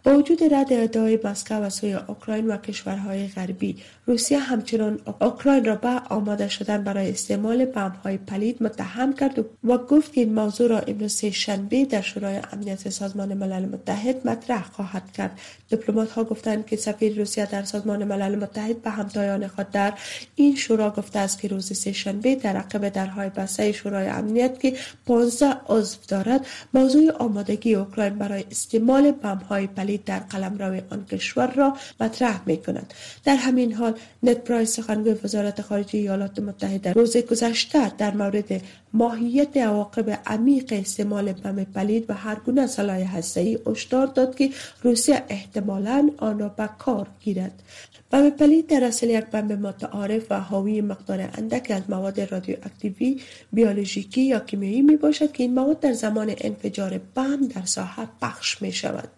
با 0.04 0.18
وجود 0.18 0.54
رد 0.54 0.74
ادعای 0.74 1.20
مسکو 1.24 1.62
از 1.62 1.74
سوی 1.74 1.94
اوکراین 1.94 2.48
و 2.48 2.58
کشورهای 2.58 3.28
غربی 3.28 3.76
روسیه 4.06 4.40
همچنان 4.40 5.00
اوکراین 5.22 5.66
را 5.66 5.76
به 5.76 5.90
آماده 5.90 6.48
شدن 6.48 6.84
برای 6.84 7.10
استعمال 7.10 7.68
های 8.04 8.18
پلید 8.18 8.64
متهم 8.64 9.14
کرد 9.14 9.40
و 9.64 9.78
گفت 9.78 10.14
که 10.14 10.22
این 10.22 10.34
موضوع 10.34 10.68
را 10.68 10.80
امروز 10.80 11.26
شنبه 11.26 11.86
در 11.86 12.02
شورای 12.02 12.42
امنیت 12.52 12.90
سازمان 12.90 13.34
ملل 13.34 13.66
متحد 13.66 14.28
مطرح 14.28 14.64
خواهد 14.64 15.12
کرد. 15.12 15.40
دیپلمات 15.70 16.12
ها 16.12 16.24
گفتند 16.24 16.66
که 16.66 16.76
سفیر 16.76 17.18
روسیه 17.18 17.46
در 17.46 17.64
سازمان 17.64 18.04
ملل 18.04 18.36
متحد 18.36 18.82
به 18.82 18.90
همتایان 18.90 19.48
خود 19.48 19.70
در 19.72 19.94
این 20.36 20.56
شورا 20.56 20.90
گفته 20.92 21.20
است 21.20 21.42
که 21.42 21.48
روز 21.48 21.74
شنبه 21.74 22.36
در 22.36 22.58
عقب 22.58 22.90
درهای 22.90 23.30
بسته 23.30 23.72
شورای 23.72 24.08
امنیت 24.08 24.60
که 24.60 24.76
15 25.06 25.46
عضو 25.70 25.98
دارد 26.08 26.46
موضوع 26.74 27.12
آمادگی 27.12 27.76
اوکراین 27.76 28.16
برای 28.16 28.46
استعمال 28.52 29.14
های 29.50 29.68
پلید 29.68 29.89
در 29.98 30.20
قلمرو 30.20 30.82
آن 30.90 31.06
کشور 31.06 31.54
را 31.54 31.78
مطرح 32.00 32.42
می 32.46 32.58
کند 32.58 32.94
در 33.24 33.36
همین 33.36 33.74
حال 33.74 33.94
نت 34.24 34.38
پرایس 34.38 34.76
سخنگوی 34.76 35.16
وزارت 35.24 35.62
خارجه 35.62 36.00
ایالات 36.00 36.40
متحده 36.40 36.94
روز 36.94 37.18
گذشته 37.18 37.92
در 37.98 38.14
مورد 38.14 38.62
ماهیت 38.94 39.58
عواقب 39.58 40.20
عمیق 40.26 40.74
استعمال 40.74 41.32
بم 41.32 41.64
پلید 41.64 42.06
و 42.10 42.14
هر 42.14 42.36
گونه 42.36 42.68
سلاح 42.68 43.18
هسته‌ای 43.18 43.60
هشدار 43.68 44.08
داد 44.08 44.36
که 44.36 44.50
روسیه 44.84 45.24
احتمالا 45.30 46.10
آن 46.18 46.40
را 46.40 46.50
به 46.50 46.70
کار 46.78 47.08
گیرد. 47.20 47.64
بم 48.12 48.30
پلید 48.30 48.68
در 48.68 48.84
اصل 48.84 49.10
یک 49.10 49.26
بم 49.26 49.46
متعارف 49.46 50.24
و 50.30 50.40
حاوی 50.40 50.82
مقدار 50.82 51.30
اندک 51.38 51.72
از 51.72 51.82
مواد 51.90 52.22
رادیواکتیوی 52.22 53.22
بیولوژیکی 53.54 54.22
یا 54.22 54.40
کیمیایی 54.40 54.82
می 54.82 54.96
باشد 54.96 55.32
که 55.32 55.44
این 55.44 55.54
مواد 55.54 55.80
در 55.80 55.94
زمان 55.94 56.34
انفجار 56.38 57.02
بم 57.16 57.48
در 57.48 57.66
ساحه 57.66 58.08
پخش 58.22 58.62
می 58.62 58.72
شود 58.72 59.10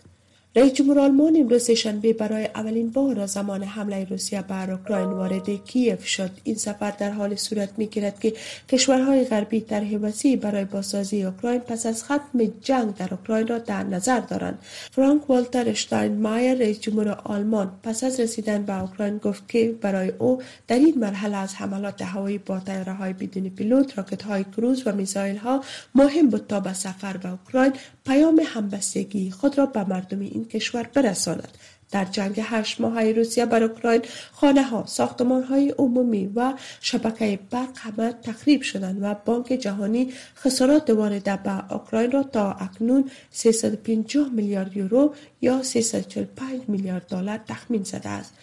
رئیس 0.56 0.74
جمهور 0.74 1.00
آلمان 1.00 1.36
امروز 1.36 1.72
شنبه 1.72 2.14
برای 2.14 2.46
اولین 2.46 2.90
بار 2.90 3.26
زمان 3.26 3.64
حمله 3.64 4.06
روسیه 4.10 4.42
بر 4.42 4.72
اوکراین 4.72 5.10
وارد 5.10 5.66
کیف 5.66 6.06
شد. 6.06 6.32
این 6.44 6.56
سفر 6.56 6.92
در 6.92 7.12
حال 7.12 7.36
صورت 7.36 7.70
می‌گیرد 7.78 8.20
که 8.20 8.34
کشورهای 8.70 9.24
غربی 9.24 9.60
در 9.60 9.98
وسیع 9.98 10.36
برای 10.36 10.66
بازسازی 10.66 11.24
اوکراین 11.24 11.60
پس 11.60 11.86
از 11.86 12.04
ختم 12.04 12.46
جنگ 12.62 12.96
در 12.96 13.08
اوکراین 13.12 13.48
را 13.48 13.58
در 13.58 13.84
نظر 13.84 14.20
دارند. 14.20 14.60
فرانک 14.92 15.30
والتر 15.30 16.08
مایر 16.08 16.58
رئیس 16.58 16.80
جمهور 16.80 17.10
آلمان 17.10 17.72
پس 17.84 18.04
از 18.04 18.20
رسیدن 18.20 18.64
به 18.64 18.82
اوکراین 18.82 19.18
گفت 19.18 19.50
که 19.50 19.76
برای 19.82 20.10
او 20.20 20.42
در 20.68 20.76
این 20.76 21.00
مرحله 21.00 21.38
از 21.38 21.56
حملات 21.56 22.02
هوایی 22.02 22.38
با 22.38 22.62
های 23.00 23.14
بدون 23.14 23.50
پیلوت 23.50 23.98
راکت 23.98 24.22
های 24.22 24.44
کروز 24.44 24.88
و 24.88 24.92
میزایل 24.92 25.38
ها 25.38 25.64
مهم 25.96 26.30
بود 26.30 26.46
تا 26.48 26.60
به 26.60 26.74
سفر 26.74 27.18
به 27.18 27.30
اوکراین 27.30 27.74
پیام 28.06 28.42
همبستگی 28.46 29.32
خود 29.32 29.58
را 29.58 29.66
به 29.66 29.84
مردم 29.84 30.20
این 30.20 30.41
کشور 30.46 30.84
برساند. 30.84 31.58
در 31.92 32.06
جنگ 32.06 32.42
هشت 32.44 32.82
ماهه 32.82 33.12
روسیه 33.12 33.46
بر 33.46 33.64
اوکراین 33.64 34.02
خانه 34.32 34.64
ها 34.64 34.86
ساختمان 34.86 35.44
های 35.44 35.70
عمومی 35.78 36.32
و 36.36 36.54
شبکه 36.82 37.40
برق 37.52 37.70
همه 37.76 38.14
تخریب 38.14 38.62
شدند 38.62 38.98
و 39.02 39.16
بانک 39.26 39.46
جهانی 39.46 40.14
خسارات 40.38 40.90
وارده 40.90 41.36
به 41.36 41.74
اوکراین 41.74 42.12
را 42.12 42.24
تا 42.24 42.52
اکنون 42.52 43.10
350 43.32 44.30
میلیارد 44.30 44.78
یورو 44.78 45.14
یا 45.42 45.64
345 45.64 46.62
میلیارد 46.68 47.08
دلار 47.08 47.40
تخمین 47.48 47.84
زده 47.84 48.10
است. 48.10 48.34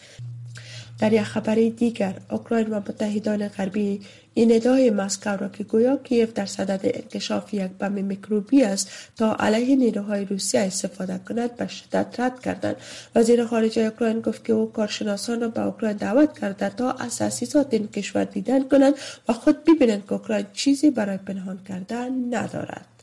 در 0.99 1.13
یک 1.13 1.23
خبر 1.23 1.55
دیگر 1.55 2.15
اوکراین 2.31 2.69
و 2.69 2.75
متحدان 2.75 3.49
غربی 3.49 4.01
این 4.35 4.53
ادعای 4.53 4.91
مسکو 4.91 5.31
را 5.31 5.49
که 5.49 5.65
گویا 5.65 5.97
کیف 5.97 6.33
در 6.33 6.47
صدد 6.47 6.81
انکشاف 6.85 7.55
یک 7.55 7.71
بم 7.79 7.93
میکروبی 7.93 8.65
است 8.65 8.91
تا 9.17 9.37
علیه 9.39 9.77
نیروهای 9.77 10.25
روسیه 10.25 10.61
استفاده 10.61 11.21
کند 11.29 11.57
به 11.57 11.69
شدت 11.69 12.21
رد 12.21 12.41
کردند. 12.41 12.77
وزیر 13.15 13.45
خارجه 13.45 13.83
اوکراین 13.83 14.21
گفت 14.21 14.45
که 14.45 14.53
او 14.53 14.73
کارشناسان 14.73 15.41
را 15.41 15.49
به 15.49 15.67
اوکراین 15.67 15.97
دعوت 15.97 16.39
کرده 16.39 16.69
تا 16.69 16.91
از 16.91 17.19
تاسیسات 17.19 17.75
این 17.75 17.89
کشور 17.89 18.25
دیدن 18.25 18.69
کنند 18.69 18.95
و 19.29 19.33
خود 19.33 19.65
ببینند 19.65 20.07
که 20.07 20.13
اوکراین 20.13 20.47
چیزی 20.53 20.91
برای 20.91 21.17
پنهان 21.17 21.59
کردن 21.69 22.35
ندارد. 22.35 22.98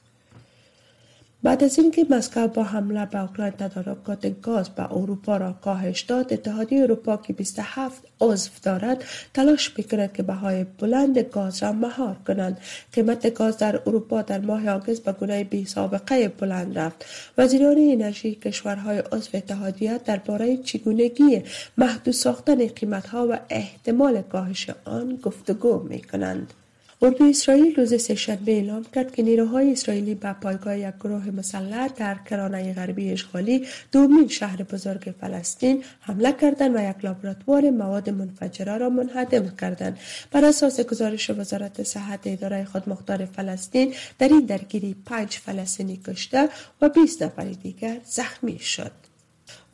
بعد 1.46 1.64
از 1.64 1.80
اینکه 1.80 2.06
مسکو 2.10 2.48
با 2.48 2.64
حمله 2.64 3.06
به 3.06 3.22
اوکراین 3.22 3.52
تدارکات 3.52 4.42
گاز 4.42 4.70
به 4.70 4.94
اروپا 4.94 5.38
را 5.38 5.54
کاهش 5.54 6.02
داد 6.02 6.34
اتحادیه 6.34 6.84
اروپا 6.84 7.18
که 7.18 7.34
27 7.34 8.04
عضو 8.22 8.50
دارد 8.64 9.04
تلاش 9.34 9.74
می‌کند 9.78 10.14
که 10.14 10.24
بهای 10.24 10.66
بلند 10.80 11.20
گاز 11.20 11.64
را 11.64 11.72
مهار 11.72 12.16
کنند 12.28 12.58
قیمت 12.94 13.34
گاز 13.34 13.58
در 13.58 13.82
اروپا 13.86 14.22
در 14.22 14.40
ماه 14.40 14.70
آگوست 14.70 15.04
به 15.04 15.12
گونه 15.12 15.44
بی 15.44 15.66
سابقه 15.66 16.28
بلند 16.28 16.80
رفت 16.80 17.06
وزیران 17.38 17.78
انرژی 17.80 18.36
کشورهای 18.36 18.98
عضو 18.98 19.30
اتحادیه 19.34 19.98
درباره 19.98 20.58
چگونگی 20.58 21.44
محدود 21.78 22.14
ساختن 22.14 22.68
قیمتها 22.68 23.28
و 23.28 23.40
احتمال 23.50 24.22
کاهش 24.22 24.70
آن 24.86 25.20
گفتگو 25.24 25.80
می 25.80 26.02
کنند. 26.02 26.54
اردو 27.06 27.26
اسرائیل 27.26 27.76
روز 27.76 28.02
سهشنبه 28.02 28.52
اعلام 28.52 28.86
کرد 28.96 29.16
که 29.16 29.24
نیروهای 29.24 29.72
اسرائیلی 29.72 30.16
به 30.16 30.34
پایگاه 30.34 30.80
یک 30.80 30.96
گروه 31.00 31.32
مسلح 31.32 31.88
در 31.88 32.16
کرانه 32.30 32.74
غربی 32.74 33.12
اشغالی 33.12 33.68
دومین 33.92 34.28
شهر 34.28 34.64
بزرگ 34.64 35.14
فلسطین 35.22 35.84
حمله 36.00 36.32
کردند 36.32 36.76
و 36.76 36.90
یک 36.90 37.06
لابراتوار 37.06 37.70
مواد 37.70 38.10
منفجره 38.10 38.78
را 38.78 38.90
منهدم 38.90 39.56
کردند. 39.62 40.00
بر 40.32 40.46
اساس 40.46 40.80
گزارش 40.82 41.30
وزارت 41.30 41.84
صحت 41.84 42.20
اداره 42.26 42.66
خودمختار 42.66 43.26
فلسطین 43.26 43.94
در 44.20 44.28
این 44.28 44.46
درگیری 44.46 44.96
پنج 45.06 45.30
فلسطینی 45.30 46.02
کشته 46.08 46.50
و 46.82 46.90
20 46.90 47.24
نفر 47.24 47.46
دیگر 47.46 47.98
زخمی 48.06 48.60
شد. 48.60 49.15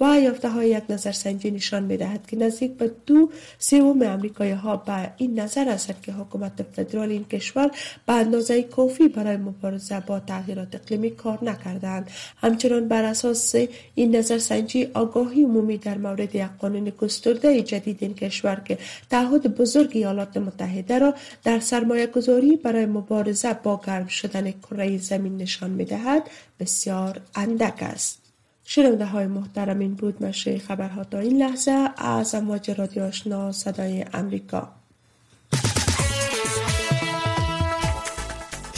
و 0.01 0.19
یافته 0.19 0.49
های 0.49 0.69
یک 0.69 0.83
نظرسنجی 0.89 1.51
نشان 1.51 1.83
می 1.83 1.97
دهد 1.97 2.27
که 2.27 2.37
نزدیک 2.37 2.71
به 2.71 2.91
دو 3.05 3.29
سوم 3.59 4.01
امریکایی 4.01 4.51
ها 4.51 4.77
به 4.77 5.11
این 5.17 5.39
نظر 5.39 5.69
هستند 5.69 6.01
که 6.01 6.11
حکومت 6.11 6.65
فدرال 6.73 7.09
این 7.09 7.23
کشور 7.23 7.71
به 8.07 8.13
اندازه 8.13 8.63
کافی 8.63 9.07
برای 9.07 9.37
مبارزه 9.37 9.99
با 9.99 10.19
تغییرات 10.19 10.75
اقلیمی 10.75 11.11
کار 11.11 11.39
نکردند. 11.41 12.09
همچنان 12.37 12.87
بر 12.87 13.03
اساس 13.03 13.55
این 13.95 14.15
نظرسنجی 14.15 14.87
آگاهی 14.93 15.43
عمومی 15.43 15.77
در 15.77 15.97
مورد 15.97 16.35
یک 16.35 16.47
قانون 16.59 16.89
گسترده 16.89 17.61
جدید 17.61 17.97
این 17.99 18.13
کشور 18.13 18.61
که 18.65 18.77
تعهد 19.09 19.55
بزرگ 19.55 19.89
ایالات 19.93 20.37
متحده 20.37 20.99
را 20.99 21.13
در 21.43 21.59
سرمایه 21.59 22.07
گذاری 22.07 22.55
برای 22.55 22.85
مبارزه 22.85 23.53
با 23.53 23.81
گرم 23.87 24.07
شدن 24.07 24.51
کره 24.51 24.97
زمین 24.97 25.37
نشان 25.37 25.69
می 25.69 25.85
دهد 25.85 26.29
بسیار 26.59 27.21
اندک 27.35 27.77
است. 27.81 28.20
شنونده 28.65 29.05
های 29.05 29.27
محترم 29.27 29.79
این 29.79 29.93
بود 29.93 30.23
نشر 30.23 30.57
خبرها 30.57 31.03
تا 31.03 31.19
این 31.19 31.37
لحظه 31.37 31.89
از 31.97 32.35
امواج 32.35 32.71
رادیو 32.71 33.03
آشنا 33.03 33.51
صدای 33.51 34.05
امریکا 34.13 34.71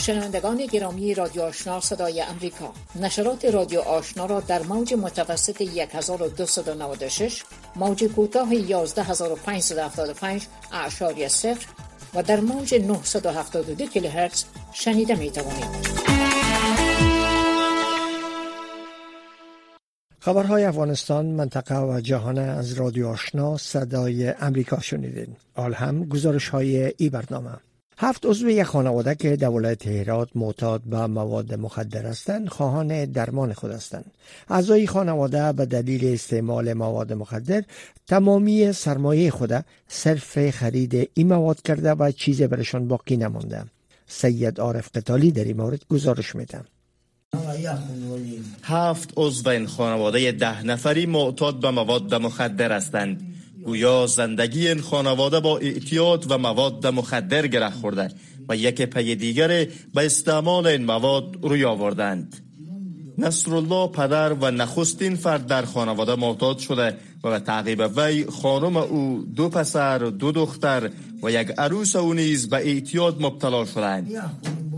شنوندگان 0.04 0.66
گرامی 0.66 1.14
رادیو 1.14 1.42
آشنا 1.42 1.80
صدای 1.80 2.22
امریکا 2.22 2.72
نشرات 2.96 3.44
رادیو 3.44 3.80
آشنا 3.80 4.26
را 4.26 4.40
در 4.40 4.62
موج 4.62 4.94
متوسط 4.94 5.60
1296 5.62 7.42
موج 7.76 8.04
کوتاه 8.04 8.54
11575 8.54 10.46
اعشاری 10.72 11.28
صفر 11.28 11.66
و 12.14 12.22
در 12.22 12.40
موج 12.40 12.74
972 12.74 13.86
کیلوهرتز 13.86 14.44
شنیده 14.72 15.14
می 15.14 15.30
توانید. 15.30 16.03
خبرهای 20.24 20.64
افغانستان 20.64 21.26
منطقه 21.26 21.80
و 21.80 22.00
جهان 22.00 22.38
از 22.38 22.72
رادیو 22.72 23.08
آشنا 23.08 23.56
صدای 23.56 24.28
امریکا 24.28 24.80
شنیدین. 24.80 25.36
آل 25.54 25.72
هم 25.74 26.04
گزارش 26.04 26.48
های 26.48 26.92
ای 26.96 27.08
برنامه. 27.08 27.50
هفت 27.98 28.26
عضو 28.26 28.48
یک 28.48 28.62
خانواده 28.62 29.14
که 29.14 29.36
در 29.36 29.48
ولایت 29.48 29.86
هرات 29.86 30.28
معتاد 30.34 30.82
به 30.82 31.06
مواد 31.06 31.54
مخدر 31.54 32.06
هستند 32.06 32.48
خواهان 32.48 33.04
درمان 33.04 33.52
خود 33.52 33.70
هستند. 33.70 34.04
اعضای 34.48 34.86
خانواده 34.86 35.52
به 35.52 35.66
دلیل 35.66 36.14
استعمال 36.14 36.72
مواد 36.72 37.12
مخدر 37.12 37.62
تمامی 38.06 38.72
سرمایه 38.72 39.30
خود 39.30 39.64
صرف 39.88 40.50
خرید 40.50 41.10
این 41.14 41.28
مواد 41.28 41.62
کرده 41.62 41.92
و 41.92 42.10
چیزی 42.10 42.46
برشان 42.46 42.88
باقی 42.88 43.16
نمانده. 43.16 43.64
سید 44.06 44.60
عارف 44.60 44.88
قتالی 44.94 45.30
در 45.30 45.44
این 45.44 45.56
مورد 45.56 45.80
گزارش 45.88 46.34
میدم 46.34 46.64
هفت 48.62 49.12
عضو 49.16 49.48
این 49.48 49.66
خانواده 49.66 50.32
ده 50.32 50.62
نفری 50.62 51.06
معتاد 51.06 51.60
به 51.60 51.70
مواد 51.70 52.14
مخدر 52.14 52.72
هستند. 52.72 53.34
گویا 53.64 54.06
زندگی 54.06 54.68
این 54.68 54.80
خانواده 54.80 55.40
با 55.40 55.58
اعتیاد 55.58 56.30
و 56.30 56.38
مواد 56.38 56.86
مخدر 56.86 57.46
گره 57.46 57.70
خورده 57.70 58.10
و 58.48 58.56
یک 58.56 58.82
پی 58.82 59.14
دیگر 59.14 59.48
به 59.94 60.06
استعمال 60.06 60.66
این 60.66 60.84
مواد 60.84 61.36
روی 61.42 61.64
آوردند. 61.64 62.36
نصرالله 63.18 63.88
پدر 63.88 64.32
و 64.32 64.50
نخستین 64.50 65.16
فرد 65.16 65.46
در 65.46 65.62
خانواده 65.62 66.14
معتاد 66.14 66.58
شده 66.58 66.96
و 67.24 67.30
به 67.30 67.38
تعقیب 67.38 67.90
وی 67.96 68.24
خانم 68.24 68.76
او 68.76 69.24
دو 69.36 69.48
پسر 69.48 69.98
دو 69.98 70.32
دختر 70.32 70.90
و 71.22 71.30
یک 71.30 71.52
عروس 71.58 71.96
او 71.96 72.14
نیز 72.14 72.48
به 72.48 72.56
اعتیاد 72.56 73.22
مبتلا 73.22 73.64
شدند. 73.64 74.10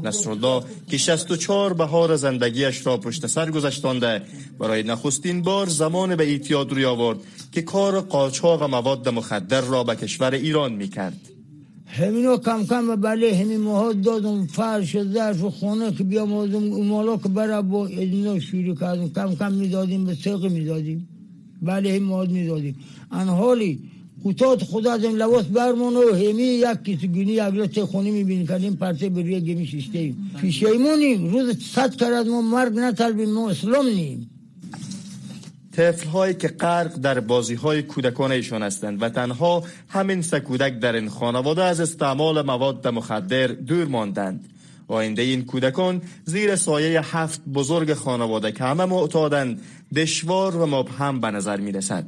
نصرالله 0.03 0.62
که 0.91 0.99
64 0.99 1.73
بهار 1.73 2.17
زندگیش 2.17 2.87
را 2.87 2.97
پشت 2.97 3.26
سر 3.26 3.50
گذشتانده. 3.50 4.23
برای 4.59 4.83
نخستین 4.83 5.43
بار 5.43 5.67
زمان 5.67 6.17
به 6.17 6.25
اعتیاد 6.25 6.73
روی 6.73 6.85
آورد 6.85 7.19
که 7.53 7.62
کار 7.62 8.00
قاچاق 8.00 8.62
مواد 8.62 9.09
مخدر 9.09 9.61
را 9.61 9.85
به 9.85 9.97
کشور 9.97 10.35
ایران 10.35 10.73
می 10.73 10.88
کرد 10.88 11.21
همینو 11.87 12.37
کم 12.37 12.67
کم 12.67 12.97
بله 12.97 13.37
همین 13.37 13.61
مواد 13.61 14.00
دادم 14.00 14.47
فرش 14.47 14.97
و 15.43 15.50
خونه 15.50 15.93
که 15.93 16.05
بیا 16.05 16.26
موزم 16.26 16.85
مالا 16.85 17.17
که 17.17 17.29
برا 17.29 17.62
با 17.62 17.87
ادینا 17.87 18.41
شروع 18.41 18.75
کردم. 18.75 19.09
کم 19.09 19.35
کم 19.35 19.53
می‌دادیم 19.53 20.05
به 20.05 20.15
سرق 20.15 20.45
می‌دادیم. 20.45 21.09
بله 21.62 21.97
هم 21.97 22.03
مواد 22.03 22.31
می‌دادیم. 22.31 22.76
ان 23.11 23.29
حالی 23.29 23.81
کوتاه 24.26 24.59
خدا 24.59 24.92
از 24.92 25.04
این 25.04 25.16
لباس 25.16 25.45
برمون 25.45 25.97
و 25.97 26.14
همی 26.14 26.42
یک 26.42 26.83
کسی 26.85 27.09
گونی 27.09 27.40
اگلا 27.40 27.66
ته 27.66 27.87
خونی 27.87 28.11
می‌بینی 28.11 28.47
کردیم 28.47 28.76
پرسه 28.76 29.09
بروی 29.09 29.40
گمی 29.40 29.66
ششته 29.66 29.99
ایم. 29.99 30.30
پیشیمونیم 30.40 31.30
روز 31.33 31.59
صد 31.75 31.95
کرد 31.95 32.26
ما 32.28 32.42
مرگ 32.42 32.73
نطلبیم 32.78 33.30
ما 33.30 33.50
اسلام 33.50 33.87
نیم. 33.87 34.30
طفل 35.76 36.09
هایی 36.09 36.35
که 36.35 36.49
غرق 36.49 36.95
در 36.95 37.21
بازی 37.21 37.54
های 37.54 37.83
کودکان 37.83 38.33
ایشان 38.33 38.62
هستند 38.62 39.02
و 39.02 39.09
تنها 39.09 39.64
همین 39.88 40.23
سه 40.23 40.40
کودک 40.40 40.78
در 40.78 40.95
این 40.95 41.09
خانواده 41.09 41.62
از 41.64 41.80
استعمال 41.80 42.42
مواد 42.42 42.88
مخدر 42.88 43.47
دور 43.47 43.85
ماندند. 43.85 44.45
آینده 44.88 45.23
این 45.23 45.45
کودکان 45.45 46.02
زیر 46.25 46.56
سایه 46.56 47.16
هفت 47.16 47.40
بزرگ 47.54 47.95
خانواده 47.95 48.52
که 48.52 48.64
همه 48.64 48.85
معتادند 48.85 49.61
دشوار 49.97 50.56
و 50.56 50.66
مبهم 50.66 51.21
به 51.21 51.30
نظر 51.30 51.56
می 51.61 51.73
رسد 51.73 52.06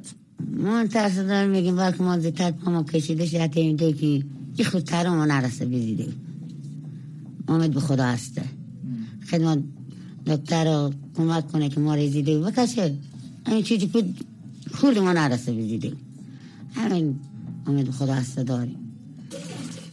ما 0.56 0.86
ترس 0.86 1.16
دارم 1.16 1.48
میگیم 1.48 1.76
بلکه 1.76 2.02
ما 2.02 2.18
زیتر 2.18 2.50
پا 2.50 2.70
ما 2.70 2.82
کشیده 2.82 3.26
شده 3.26 3.60
اینده 3.60 3.92
که 3.92 4.06
این 4.06 4.24
خود 4.64 4.94
ما 4.94 5.24
نرسه 5.24 5.66
بزیده 5.66 6.06
امید 7.48 7.74
به 7.74 7.80
خدا 7.80 8.04
هسته. 8.04 8.42
خدمت 9.30 9.58
دکتر 10.26 10.64
رو 10.64 10.92
کمک 11.16 11.52
کنه 11.52 11.68
که 11.68 11.80
ما 11.80 11.94
ریزیده 11.94 12.38
بکشه. 12.38 12.94
این 13.46 13.62
چیزی 13.62 13.86
که 13.86 14.04
خود 14.74 14.98
ما 14.98 15.12
نرسه 15.12 15.52
بزیده 15.52 15.92
همین 16.74 17.20
امید 17.66 17.90
خدا 17.90 18.14
هسته 18.14 18.42
داریم. 18.42 18.76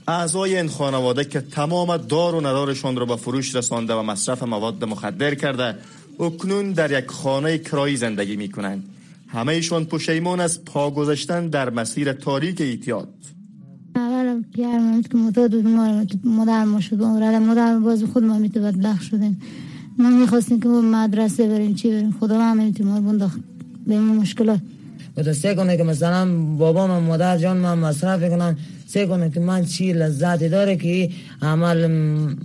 اعضای 0.07 0.57
این 0.57 0.67
خانواده 0.67 1.25
که 1.25 1.41
تمام 1.41 1.97
دار 1.97 2.35
و 2.35 2.39
ندارشان 2.39 2.95
را 2.95 3.05
به 3.05 3.15
فروش 3.15 3.55
رسانده 3.55 3.93
و 3.93 4.01
مصرف 4.01 4.43
مواد 4.43 4.83
مخدر 4.83 5.35
کرده 5.35 5.75
اکنون 6.19 6.71
در 6.71 6.99
یک 6.99 7.07
خانه 7.07 7.57
کرایی 7.57 7.97
زندگی 7.97 8.35
می 8.35 8.49
کنند 8.49 8.94
همه 9.35 9.53
ایشان 9.53 9.85
پشیمان 9.85 10.39
از 10.39 10.65
پا 10.65 10.91
گذاشتن 10.91 11.47
در 11.47 11.69
مسیر 11.69 12.13
تاریک 12.13 12.61
ایتیاد. 12.61 13.13
اول 13.95 14.43
پیار 14.53 15.01
که 15.11 15.17
معتاد 15.17 15.51
بود 15.51 15.67
ما 15.67 16.05
مادر 16.23 16.63
ما 16.63 16.79
شد 16.81 17.01
مادر 17.01 17.79
باز 17.79 18.03
خود 18.03 18.23
ما 18.23 18.39
میتوبت 18.39 18.77
لخ 18.77 19.01
شدیم 19.01 19.41
ما 19.97 20.09
می‌خواستیم 20.09 20.59
که 20.59 20.67
مدرسه 20.67 21.47
بریم 21.47 21.75
چی 21.75 21.89
بریم؟ 21.89 22.15
خدا 22.19 22.41
همین 22.41 22.75
ما 22.83 23.01
بنداخت. 23.01 23.39
به 23.87 23.93
این 23.93 24.03
مشکلات. 24.03 24.59
و 25.17 25.33
سه 25.33 25.55
کنه 25.55 25.77
که 25.77 25.83
مثلا 25.83 26.35
بابا 26.57 26.87
من 26.87 26.99
مادر 26.99 27.37
جان 27.37 27.57
من 27.57 27.77
مصرف 27.77 28.29
کنن 28.29 28.57
سه 28.87 29.05
کنه 29.05 29.29
که 29.29 29.39
من 29.39 29.65
چی 29.65 29.93
لذتی 29.93 30.49
داره 30.49 30.75
که 30.75 31.09
عمل 31.41 31.87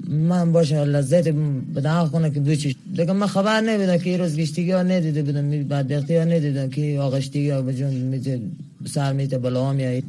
من 0.09 0.52
باشه 0.52 0.85
لذت 0.85 1.28
بدعا 1.75 2.09
کنه 2.09 2.30
که 2.30 2.40
دوچی 2.40 2.76
دیگه 2.97 3.12
من 3.12 3.26
خبر 3.26 3.61
نمیدم 3.61 3.99
که 3.99 4.16
روز 4.16 4.37
گشتگی 4.37 4.73
ها 4.73 4.82
ندیده 4.82 5.23
بودم 5.23 5.50
بدبختی 5.50 6.16
ها 6.16 6.25
ندیدم 6.25 6.68
که 6.68 6.99
آغشتگی 7.00 7.50
ها 7.50 7.62
بجون 7.62 7.90
میده 7.90 8.40
سر 8.85 9.12
میده 9.12 9.38
بلا 9.38 9.73
میایی 9.73 10.02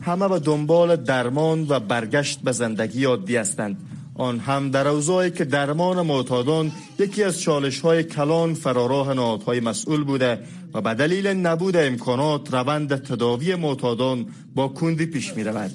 همه 0.00 0.28
به 0.28 0.38
دنبال 0.38 0.96
درمان 0.96 1.66
و 1.68 1.80
برگشت 1.80 2.40
به 2.40 2.52
زندگی 2.52 3.04
عادی 3.04 3.36
هستند 3.36 3.76
آن 4.18 4.38
هم 4.38 4.70
در 4.70 4.88
اوضاعی 4.88 5.30
که 5.30 5.44
درمان 5.44 6.06
معتادان 6.06 6.72
یکی 6.98 7.24
از 7.24 7.40
چالش 7.40 7.80
های 7.80 8.04
کلان 8.04 8.54
فراراه 8.54 9.14
نهادهای 9.14 9.60
مسئول 9.60 10.04
بوده 10.04 10.38
و 10.74 10.80
به 10.80 10.94
دلیل 10.94 11.26
نبود 11.26 11.76
امکانات 11.76 12.54
روند 12.54 12.96
تداوی 12.96 13.54
معتادان 13.54 14.26
با 14.54 14.68
کندی 14.68 15.06
پیش 15.06 15.34
می 15.34 15.44
رود. 15.44 15.70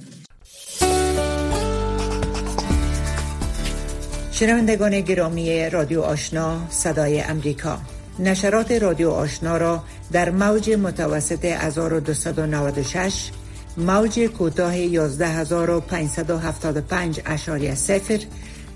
شنوندگان 4.32 5.02
گرامی 5.02 5.70
رادیو 5.70 6.02
آشنا 6.02 6.58
صدای 6.70 7.22
امریکا 7.22 7.80
نشرات 8.20 8.72
رادیو 8.72 9.10
آشنا 9.10 9.58
را 9.58 9.84
در 10.12 10.30
موج 10.30 10.70
متوسط 10.70 11.46
1296 11.46 13.32
موج 13.78 14.20
کوتاه 14.20 14.74
11575 14.74 17.22
اشاری 17.26 17.76
سفر 17.76 18.20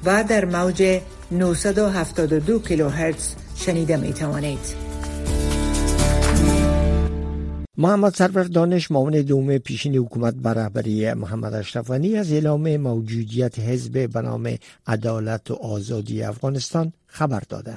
و 0.05 0.23
در 0.23 0.45
موج 0.45 1.01
972 1.31 2.59
کیلوهرتز 2.59 3.35
شنیده 3.55 3.97
می 3.97 4.13
توانید. 4.13 4.85
محمد 7.77 8.13
سرور 8.13 8.43
دانش 8.43 8.91
معاون 8.91 9.21
دوم 9.21 9.57
پیشین 9.57 9.95
حکومت 9.95 10.33
بر 10.33 10.53
رهبری 10.53 11.13
محمد 11.13 11.53
اشرفانی 11.53 12.15
از 12.15 12.31
اعلام 12.31 12.77
موجودیت 12.77 13.59
حزب 13.59 14.09
به 14.09 14.21
نام 14.21 14.55
عدالت 14.87 15.51
و 15.51 15.53
آزادی 15.53 16.23
افغانستان 16.23 16.93
خبر 17.07 17.43
داده 17.49 17.75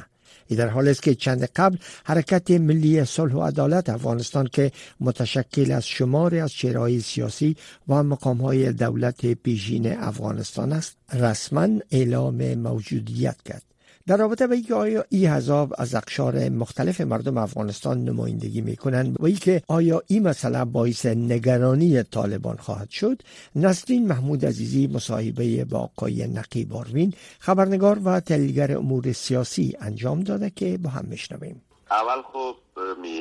در 0.57 0.69
حال 0.69 0.89
است 0.89 1.03
که 1.03 1.15
چند 1.15 1.45
قبل 1.45 1.77
حرکت 2.05 2.51
ملی 2.51 3.05
صلح 3.05 3.35
و 3.35 3.43
عدالت 3.43 3.89
افغانستان 3.89 4.49
که 4.53 4.73
متشکل 5.01 5.73
از 5.73 5.87
شمار 5.87 6.35
از 6.35 6.53
چهرهای 6.53 7.01
سیاسی 7.01 7.57
و 7.89 8.03
مقامهای 8.03 8.73
دولت 8.73 9.27
پیشین 9.27 9.99
افغانستان 9.99 10.73
است 10.73 10.97
رسما 11.13 11.69
اعلام 11.91 12.55
موجودیت 12.55 13.37
کرد. 13.45 13.63
در 14.09 14.17
رابطه 14.17 14.47
با 14.47 14.55
اینکه 14.55 14.75
آیا 14.75 15.05
این 15.09 15.31
حذاب 15.31 15.75
از 15.79 15.95
اقشار 15.95 16.49
مختلف 16.49 17.01
مردم 17.01 17.39
افغانستان 17.39 18.05
نمایندگی 18.05 18.61
می‌کنند 18.61 19.17
و 19.21 19.25
اینکه 19.25 19.63
آیا 19.69 20.03
این 20.07 20.29
مسئله 20.29 20.65
باعث 20.65 21.07
نگرانی 21.07 22.03
طالبان 22.03 22.57
خواهد 22.57 22.91
شد 22.91 23.23
نسرین 23.57 24.09
محمود 24.09 24.45
عزیزی 24.45 24.87
مصاحبه 24.87 25.65
با 25.65 25.79
آقای 25.79 26.27
نقیب 26.27 26.73
آروین 26.73 27.15
خبرنگار 27.39 27.99
و 28.05 28.21
تحلیلگر 28.21 28.77
امور 28.77 29.13
سیاسی 29.13 29.77
انجام 29.81 30.21
داده 30.21 30.51
که 30.51 30.79
با 30.79 30.91
هم 30.91 31.05
میشنویم. 31.05 31.63
اول 31.91 32.23
خب 32.33 32.57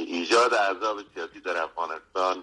ایجاد 0.08 0.53
عذاب 0.53 0.98
سیاسی 1.15 1.39
در 1.46 1.58
افغانستان 1.58 2.36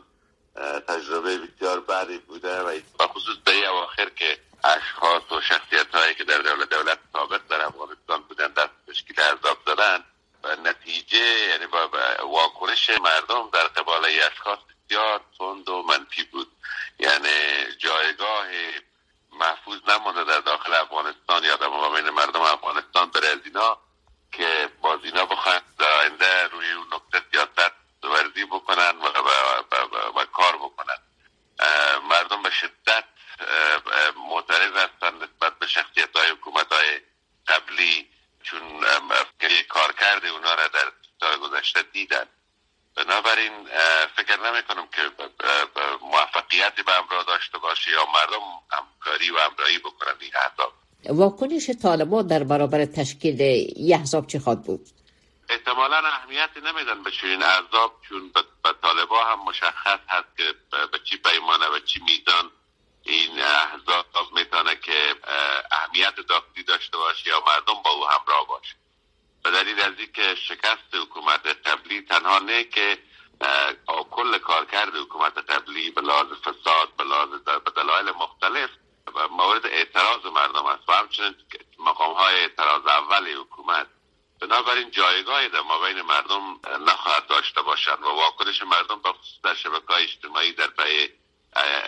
تجربه 0.89 1.39
بسیار 1.39 1.81
بدی 1.81 2.19
بوده 2.29 2.61
و 2.61 3.07
خصوص 3.07 3.37
به 3.45 3.53
اواخر 3.71 4.11
که 4.17 4.37
اشخاص 4.65 5.33
و 5.33 5.41
شخصیت 5.41 5.95
هایی 5.95 6.15
که 6.15 6.25
در 6.25 6.39
دولت 6.39 6.71
دولت 6.71 6.99
سابق 7.13 7.41
در 7.49 7.63
افغانستان 7.63 8.23
بودن 8.29 8.49
دست 8.49 8.71
تشکیل 8.89 9.21
عذاب 9.21 9.59
زدن 9.67 10.05
و 10.45 10.57
نتیجه 10.57 11.49
یعنی 11.51 11.67
با 11.67 11.91
واکنش 12.23 12.91
مردم 12.91 13.51
در 13.53 13.65
قبال 13.65 14.05
اشخاص 14.05 14.59
بسیار 14.59 15.21
تند 15.39 15.69
و 15.69 15.83
منفی 15.83 16.25
بود 16.25 16.53
یعنی 16.99 17.65
جایگاه 17.79 18.47
محفوظ 19.33 19.79
نمانده 19.89 20.25
در 20.25 20.41
داخل 20.41 20.75
افغانستان 20.75 21.45
یا 21.45 21.57
در 21.57 21.67
مقابل 21.67 22.11
مردم 22.11 22.41
افغانستان 22.41 23.11
برای 23.11 23.29
از 23.29 23.39
اینا 23.45 23.79
که 24.33 24.69
باز 24.81 25.01
اینا 25.03 25.27
بخواهند 25.27 25.63
در 25.79 25.93
آینده 26.01 26.49
روی 26.53 26.73
اون 26.73 26.87
نقطه 26.87 27.23
سیاست 27.33 27.73
ورزی 28.05 28.45
بکنن 28.45 28.93
و, 28.99 29.07
و, 29.07 30.21
و 30.21 30.25
کار 30.25 30.57
بکنن 30.57 30.99
مردم 32.09 32.43
به 32.43 32.51
شدت 32.51 33.05
معترض 34.29 34.73
هستند 34.73 35.23
نسبت 35.23 35.59
به 35.59 35.67
شخصیت 35.67 36.17
های 36.17 36.31
حکومت 36.31 36.73
های 36.73 37.01
قبلی 37.49 38.09
چون 38.43 38.63
کار 39.69 39.93
کرده 39.93 40.29
اونا 40.29 40.55
را 40.55 40.69
در 40.69 40.93
سال 41.21 41.39
گذشته 41.39 41.83
دیدن 41.83 42.25
بنابراین 42.97 43.53
فکر 44.17 44.37
نمی 44.41 44.63
کنم 44.63 44.87
که 44.87 45.03
موفقیتی 46.03 46.83
به 46.83 46.93
همراه 46.93 47.25
داشته 47.25 47.59
باشه 47.59 47.91
یا 47.91 48.07
مردم 48.07 48.43
همکاری 48.71 49.31
و 49.31 49.39
همراهی 49.39 49.79
بکنن 49.79 50.15
این 50.21 50.33
احزاب 50.37 50.73
واکنش 51.35 51.71
طالبان 51.83 52.27
در 52.27 52.45
برابر 52.45 52.85
تشکیل 52.85 53.41
یه 53.41 53.97
احزاب 53.97 54.27
چه 54.27 54.39
خواد 54.39 54.63
بود؟ 54.63 54.87
احتمالا 55.49 55.97
اهمیتی 55.97 56.61
نمیدن 56.61 57.03
به 57.03 57.11
چنین 57.11 57.43
احزاب 57.43 57.93
چون 58.09 58.31
به 58.65 58.75
طالبا 58.83 59.25
هم 59.25 59.39
مشخص 59.45 60.01
هست 60.09 60.37
که 60.37 60.55
به 60.93 60.99
چی 61.05 61.17
پیمانه 61.17 61.67
و 61.67 61.79
چی 61.79 62.01
میزان 62.01 62.51
این 63.03 63.31
احزاب 63.41 64.07
می‌تونه 64.35 64.77
که 64.77 65.15
اهمیت 65.73 66.15
داخلی 66.29 66.65
داشته 66.65 66.97
باشه 66.97 67.29
یا 67.29 67.43
مردم 67.47 67.83
با 67.85 67.91
او 67.91 68.05
همراه 68.05 68.47
باشه 68.49 68.75
به 69.45 69.51
دلیل 69.51 69.81
از 69.81 69.93
اینکه 69.99 70.35
شکست 70.49 70.95
حکومت 71.03 71.47
قبلی 71.47 72.03
تنها 72.03 72.39
نه 72.39 72.65
که 72.65 72.99
کل 74.11 74.39
کارکرد 74.39 74.97
حکومت 74.97 75.39
قبلی 75.39 75.91
به 75.91 76.01
لحاظ 76.01 76.27
فساد 76.27 76.89
به 76.99 77.05
لحاظ 77.05 77.29
دلایل 77.77 78.11
مختلف 78.11 78.71
مورد 79.31 79.67
اعتراض 79.67 80.27
مردم 80.27 80.67
است 80.67 80.89
و 80.89 80.93
همچنین 80.93 81.35
مقام 81.79 82.15
های 82.15 82.35
اعتراض 82.35 82.87
اول 82.87 83.37
حکومت. 83.37 83.87
بنابراین 84.41 84.91
جایگاهی 84.91 85.49
در 85.49 85.61
مابین 85.61 86.03
مردم 86.03 86.61
نخواهد 86.87 87.27
داشته 87.27 87.63
باشند 87.63 88.03
و 88.03 88.09
واکنش 88.09 88.63
مردم 88.63 89.03
به 89.03 89.13
خصوص 89.13 89.41
در 89.43 89.55
شبکه 89.55 89.87
های 89.89 90.05
اجتماعی 90.05 90.53
در 90.53 90.67
پی 90.67 91.09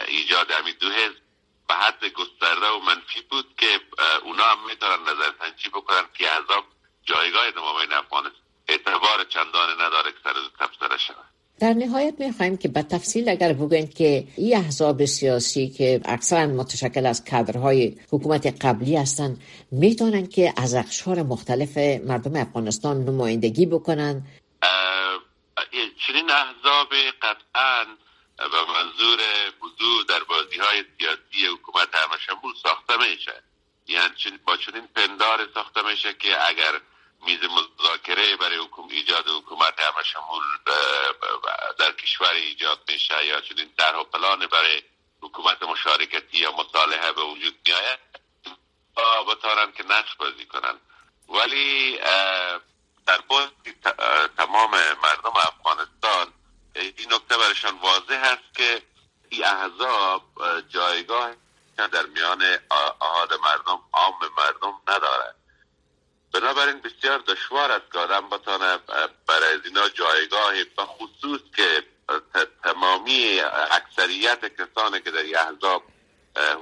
ایجاد 0.08 0.50
همین 0.50 0.74
دو 0.80 0.90
حزب 0.90 1.16
به 1.68 1.74
حد 1.74 2.04
گسترده 2.04 2.66
و 2.66 2.78
منفی 2.78 3.20
بود 3.20 3.54
که 3.58 3.80
اونا 4.22 4.44
هم 4.44 4.66
می‌تونن 4.66 5.02
نظر 5.02 5.32
سنجی 5.38 5.68
بکنن 5.68 6.08
که 6.18 6.30
عذاب 6.30 6.64
جایگاه 7.04 7.50
در 7.50 7.60
مابین 7.60 7.92
افغانستان 7.92 8.42
اعتبار 8.68 9.24
چندانه 9.24 9.84
نداره 9.84 10.12
که 10.12 10.18
سر 10.24 10.34
تبصره 10.58 10.98
شود. 10.98 11.35
در 11.60 11.72
نهایت 11.72 12.14
می‌خواهیم 12.18 12.56
که 12.56 12.68
به 12.68 12.82
تفصیل 12.82 13.28
اگر 13.28 13.52
بگویند 13.52 13.94
که 13.94 14.28
این 14.36 14.56
احزاب 14.56 15.04
سیاسی 15.04 15.68
که 15.68 16.00
اکثرا 16.04 16.46
متشکل 16.46 17.06
از 17.06 17.24
کادرهای 17.24 17.96
حکومت 18.12 18.64
قبلی 18.64 18.96
هستند 18.96 19.42
می‌تونن 19.70 20.26
که 20.26 20.54
از 20.56 20.74
اقشار 20.74 21.22
مختلف 21.22 21.76
مردم 22.04 22.36
افغانستان 22.36 23.04
نمایندگی 23.04 23.66
بکنند 23.66 24.26
چنین 26.06 26.30
احزاب 26.30 26.88
قطعا 27.22 27.84
به 28.36 28.60
منظور 28.74 29.20
حضور 29.60 30.04
در 30.08 30.24
بازی 30.28 30.56
های 30.56 30.84
سیاسی 30.98 31.54
حکومت 31.54 31.88
همشمول 31.94 32.54
ساخته 32.62 32.94
میشه. 32.96 33.42
یعنی 33.88 34.38
با 34.46 34.56
چنین 34.56 34.88
پندار 34.96 35.48
ساخته 35.54 35.82
میشه 35.90 36.14
که 36.14 36.48
اگر 36.48 36.80
میز 37.22 37.40
مذاکره 37.44 38.36
برای 38.36 38.56
حکومت 38.56 38.92
ایجاد 38.92 39.28
حکومت 39.28 39.80
همه 39.80 40.04
شمول 40.04 40.42
در 41.78 41.92
کشور 41.92 42.30
ایجاد 42.30 42.80
میشه 42.88 43.26
یا 43.26 43.40
چنین 43.40 43.70
در 43.78 44.02
پلان 44.02 44.46
برای 44.46 44.82
حکومت 45.20 45.62
مشارکتی 45.62 46.38
یا 46.38 46.52
مصالحه 46.52 47.12
به 47.12 47.22
وجود 47.22 47.54
میآید. 47.66 47.98
بتارن 49.28 49.72
که 49.72 49.82
نقش 49.82 50.14
بازی 50.14 50.46
کنن 50.46 50.80
ولی 51.28 51.98
در 53.06 53.20
باز 53.28 53.48
تمام 54.36 54.70
مردم 55.02 55.36
افغانستان 55.36 56.32
این 56.74 57.12
نکته 57.12 57.36
برشان 57.36 57.78
واضح 57.78 58.14
هست 58.14 58.54
که 58.56 58.82
این 59.28 59.44
احزاب 59.44 60.22
جایگاه 60.68 61.34
در 61.76 62.06
میان 62.06 62.58
آهاد 63.00 63.34
مردم 63.34 63.80
عام 63.92 64.14
مردم 64.38 64.80
ندارد. 64.88 65.35
بنابراین 66.40 66.80
بسیار 66.80 67.18
دشوار 67.18 67.72
است 67.72 67.92
که 67.92 67.98
آدم 67.98 68.28
بتانه 68.28 68.78
برای 69.26 69.54
از 69.54 69.60
اینا 69.64 69.88
جایگاه 69.88 70.54
خصوص 70.78 71.40
که 71.56 71.82
تمامی 72.64 73.40
اکثریت 73.70 74.40
کسانی 74.44 75.00
که 75.00 75.10
در 75.10 75.40
احزاب 75.40 75.82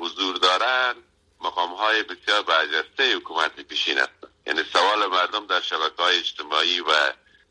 حضور 0.01 0.37
دارند 0.37 0.97
مقام 1.41 1.75
های 1.75 2.03
بسیار 2.03 2.43
برجسته 2.43 3.17
حکومت 3.17 3.61
پیشین 3.61 3.99
است 3.99 4.13
یعنی 4.47 4.63
سوال 4.73 5.07
مردم 5.07 5.47
در 5.47 5.61
شبکه 5.61 6.03
های 6.03 6.19
اجتماعی 6.19 6.81
و 6.81 6.93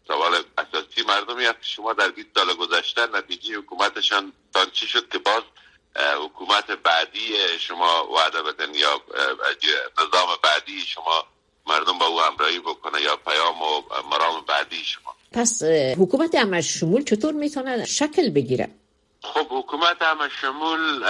سوال 0.08 0.44
اساسی 0.58 1.02
مردمی 1.08 1.46
است 1.46 1.64
شما 1.64 1.94
در 1.94 2.10
20 2.10 2.28
سال 2.36 2.54
گذشته 2.54 3.08
نتیجه 3.08 3.58
حکومتشان 3.58 4.34
چی 4.74 4.88
شد 4.88 5.10
که 5.10 5.18
باز 5.18 5.44
حکومت 5.96 6.72
بعدی 6.72 7.60
شما 7.60 8.12
وعده 8.14 8.42
بدن 8.42 8.74
یا 8.74 9.02
نظام 9.98 10.38
بعدی 10.44 10.82
شما 10.82 11.33
مردم 11.68 11.98
با 11.98 12.06
او 12.06 12.22
همراهی 12.22 12.60
بکنه 12.60 13.02
یا 13.02 13.16
پیام 13.16 13.62
و 13.62 13.82
مرام 14.12 14.46
بعدی 14.48 14.84
شما. 14.84 15.16
پس 15.32 15.64
حکومت 15.98 16.36
همه 16.36 16.62
شمول 16.62 17.04
چطور 17.04 17.34
می‌تونه 17.34 17.86
شکل 17.86 18.30
بگیره؟ 18.30 18.70
خب 19.24 19.48
حکومت 19.50 20.02
همه 20.02 20.30
شمول 20.42 21.04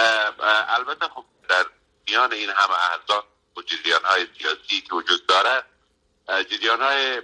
البته 0.68 1.06
خب 1.06 1.24
در 1.48 1.64
میان 2.08 2.32
این 2.32 2.50
همه 2.50 2.74
احزاب 2.92 3.24
و 3.56 3.62
جریان 3.62 4.04
های 4.04 4.26
سیاسی 4.38 4.80
که 4.88 4.94
وجود 4.94 5.26
داره 5.26 5.62
جریان 6.50 6.82
های 6.82 7.22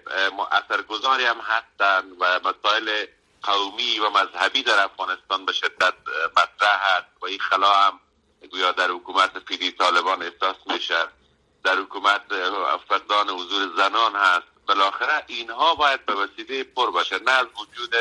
اثرگذاری 0.53 1.25
هم 1.25 1.40
هستند 1.40 2.12
و 2.21 2.40
مسائل 2.45 3.07
قومی 3.43 3.99
و 3.99 4.11
مذهبی 4.11 4.62
در 4.62 4.85
افغانستان 4.85 5.47
به 5.47 5.53
شدت 5.53 5.95
مطرح 6.37 6.97
هست 6.97 7.23
و 7.23 7.27
این 7.27 7.38
خلا 7.38 7.73
هم 7.73 8.01
گویا 8.51 8.73
در 8.73 8.90
حکومت 8.90 9.38
فیلی 9.49 9.73
طالبان 9.73 10.23
احساس 10.23 10.57
میشه 10.66 11.07
در 11.64 11.77
حکومت 11.77 12.23
فقدان 12.88 13.29
حضور 13.29 13.68
زنان 13.77 14.12
هست. 14.16 14.46
بالاخره 14.68 15.25
اینها 15.27 15.75
باید 15.75 16.07
به 16.07 16.14
وسیله 16.14 16.64
پر 16.64 16.90
باشه 16.90 17.18
نه 17.18 17.31
از 17.31 17.46
وجود 17.46 17.94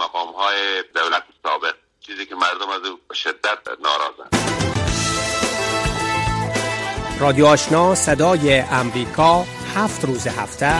مقام 0.00 0.32
های 0.34 0.82
دولت 0.94 1.24
سابق 1.42 1.74
چیزی 2.00 2.26
که 2.26 2.34
مردم 2.34 2.68
از 2.68 3.16
شدت 3.16 3.58
ناراضن. 3.68 4.46
رادیو 7.20 7.46
آشنا 7.46 7.94
صدای 7.94 8.58
امریکا 8.60 9.44
هفت 9.76 10.04
روز 10.04 10.26
هفته. 10.26 10.72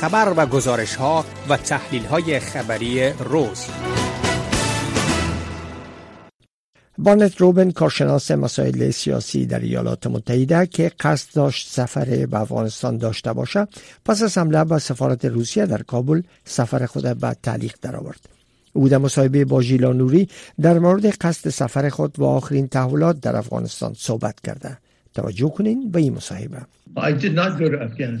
خبر 0.00 0.34
و 0.36 0.46
گزارش 0.46 0.96
ها 0.96 1.24
و 1.48 1.56
تحلیل 1.56 2.04
های 2.04 2.40
خبری 2.40 3.12
روز. 3.12 3.66
بانت 7.02 7.40
روبن 7.40 7.70
کارشناس 7.70 8.30
مسائل 8.30 8.90
سیاسی 8.90 9.46
در 9.46 9.60
ایالات 9.60 10.06
متحده 10.06 10.66
که 10.66 10.92
قصد 11.00 11.34
داشت 11.34 11.68
سفر 11.68 12.26
به 12.26 12.40
افغانستان 12.40 12.96
داشته 12.96 13.32
باشد 13.32 13.68
پس 14.04 14.22
از 14.22 14.38
حمله 14.38 14.64
به 14.64 14.78
سفارت 14.78 15.24
روسیه 15.24 15.66
در 15.66 15.82
کابل 15.82 16.22
سفر 16.44 16.86
خود 16.86 17.18
به 17.18 17.36
تعلیق 17.42 17.74
درآورد. 17.82 18.20
او 18.72 18.88
در 18.88 18.98
مصاحبه 18.98 19.44
با 19.44 19.62
ژیلا 19.62 19.92
نوری 19.92 20.28
در 20.60 20.78
مورد 20.78 21.06
قصد 21.06 21.50
سفر 21.50 21.88
خود 21.88 22.18
و 22.18 22.24
آخرین 22.24 22.68
تحولات 22.68 23.20
در 23.20 23.36
افغانستان 23.36 23.94
صحبت 23.98 24.40
کرده. 24.40 24.78
توجه 25.14 25.48
کنین 25.48 25.90
به 25.90 25.98
این 26.00 26.12
مصاحبه. 26.14 26.58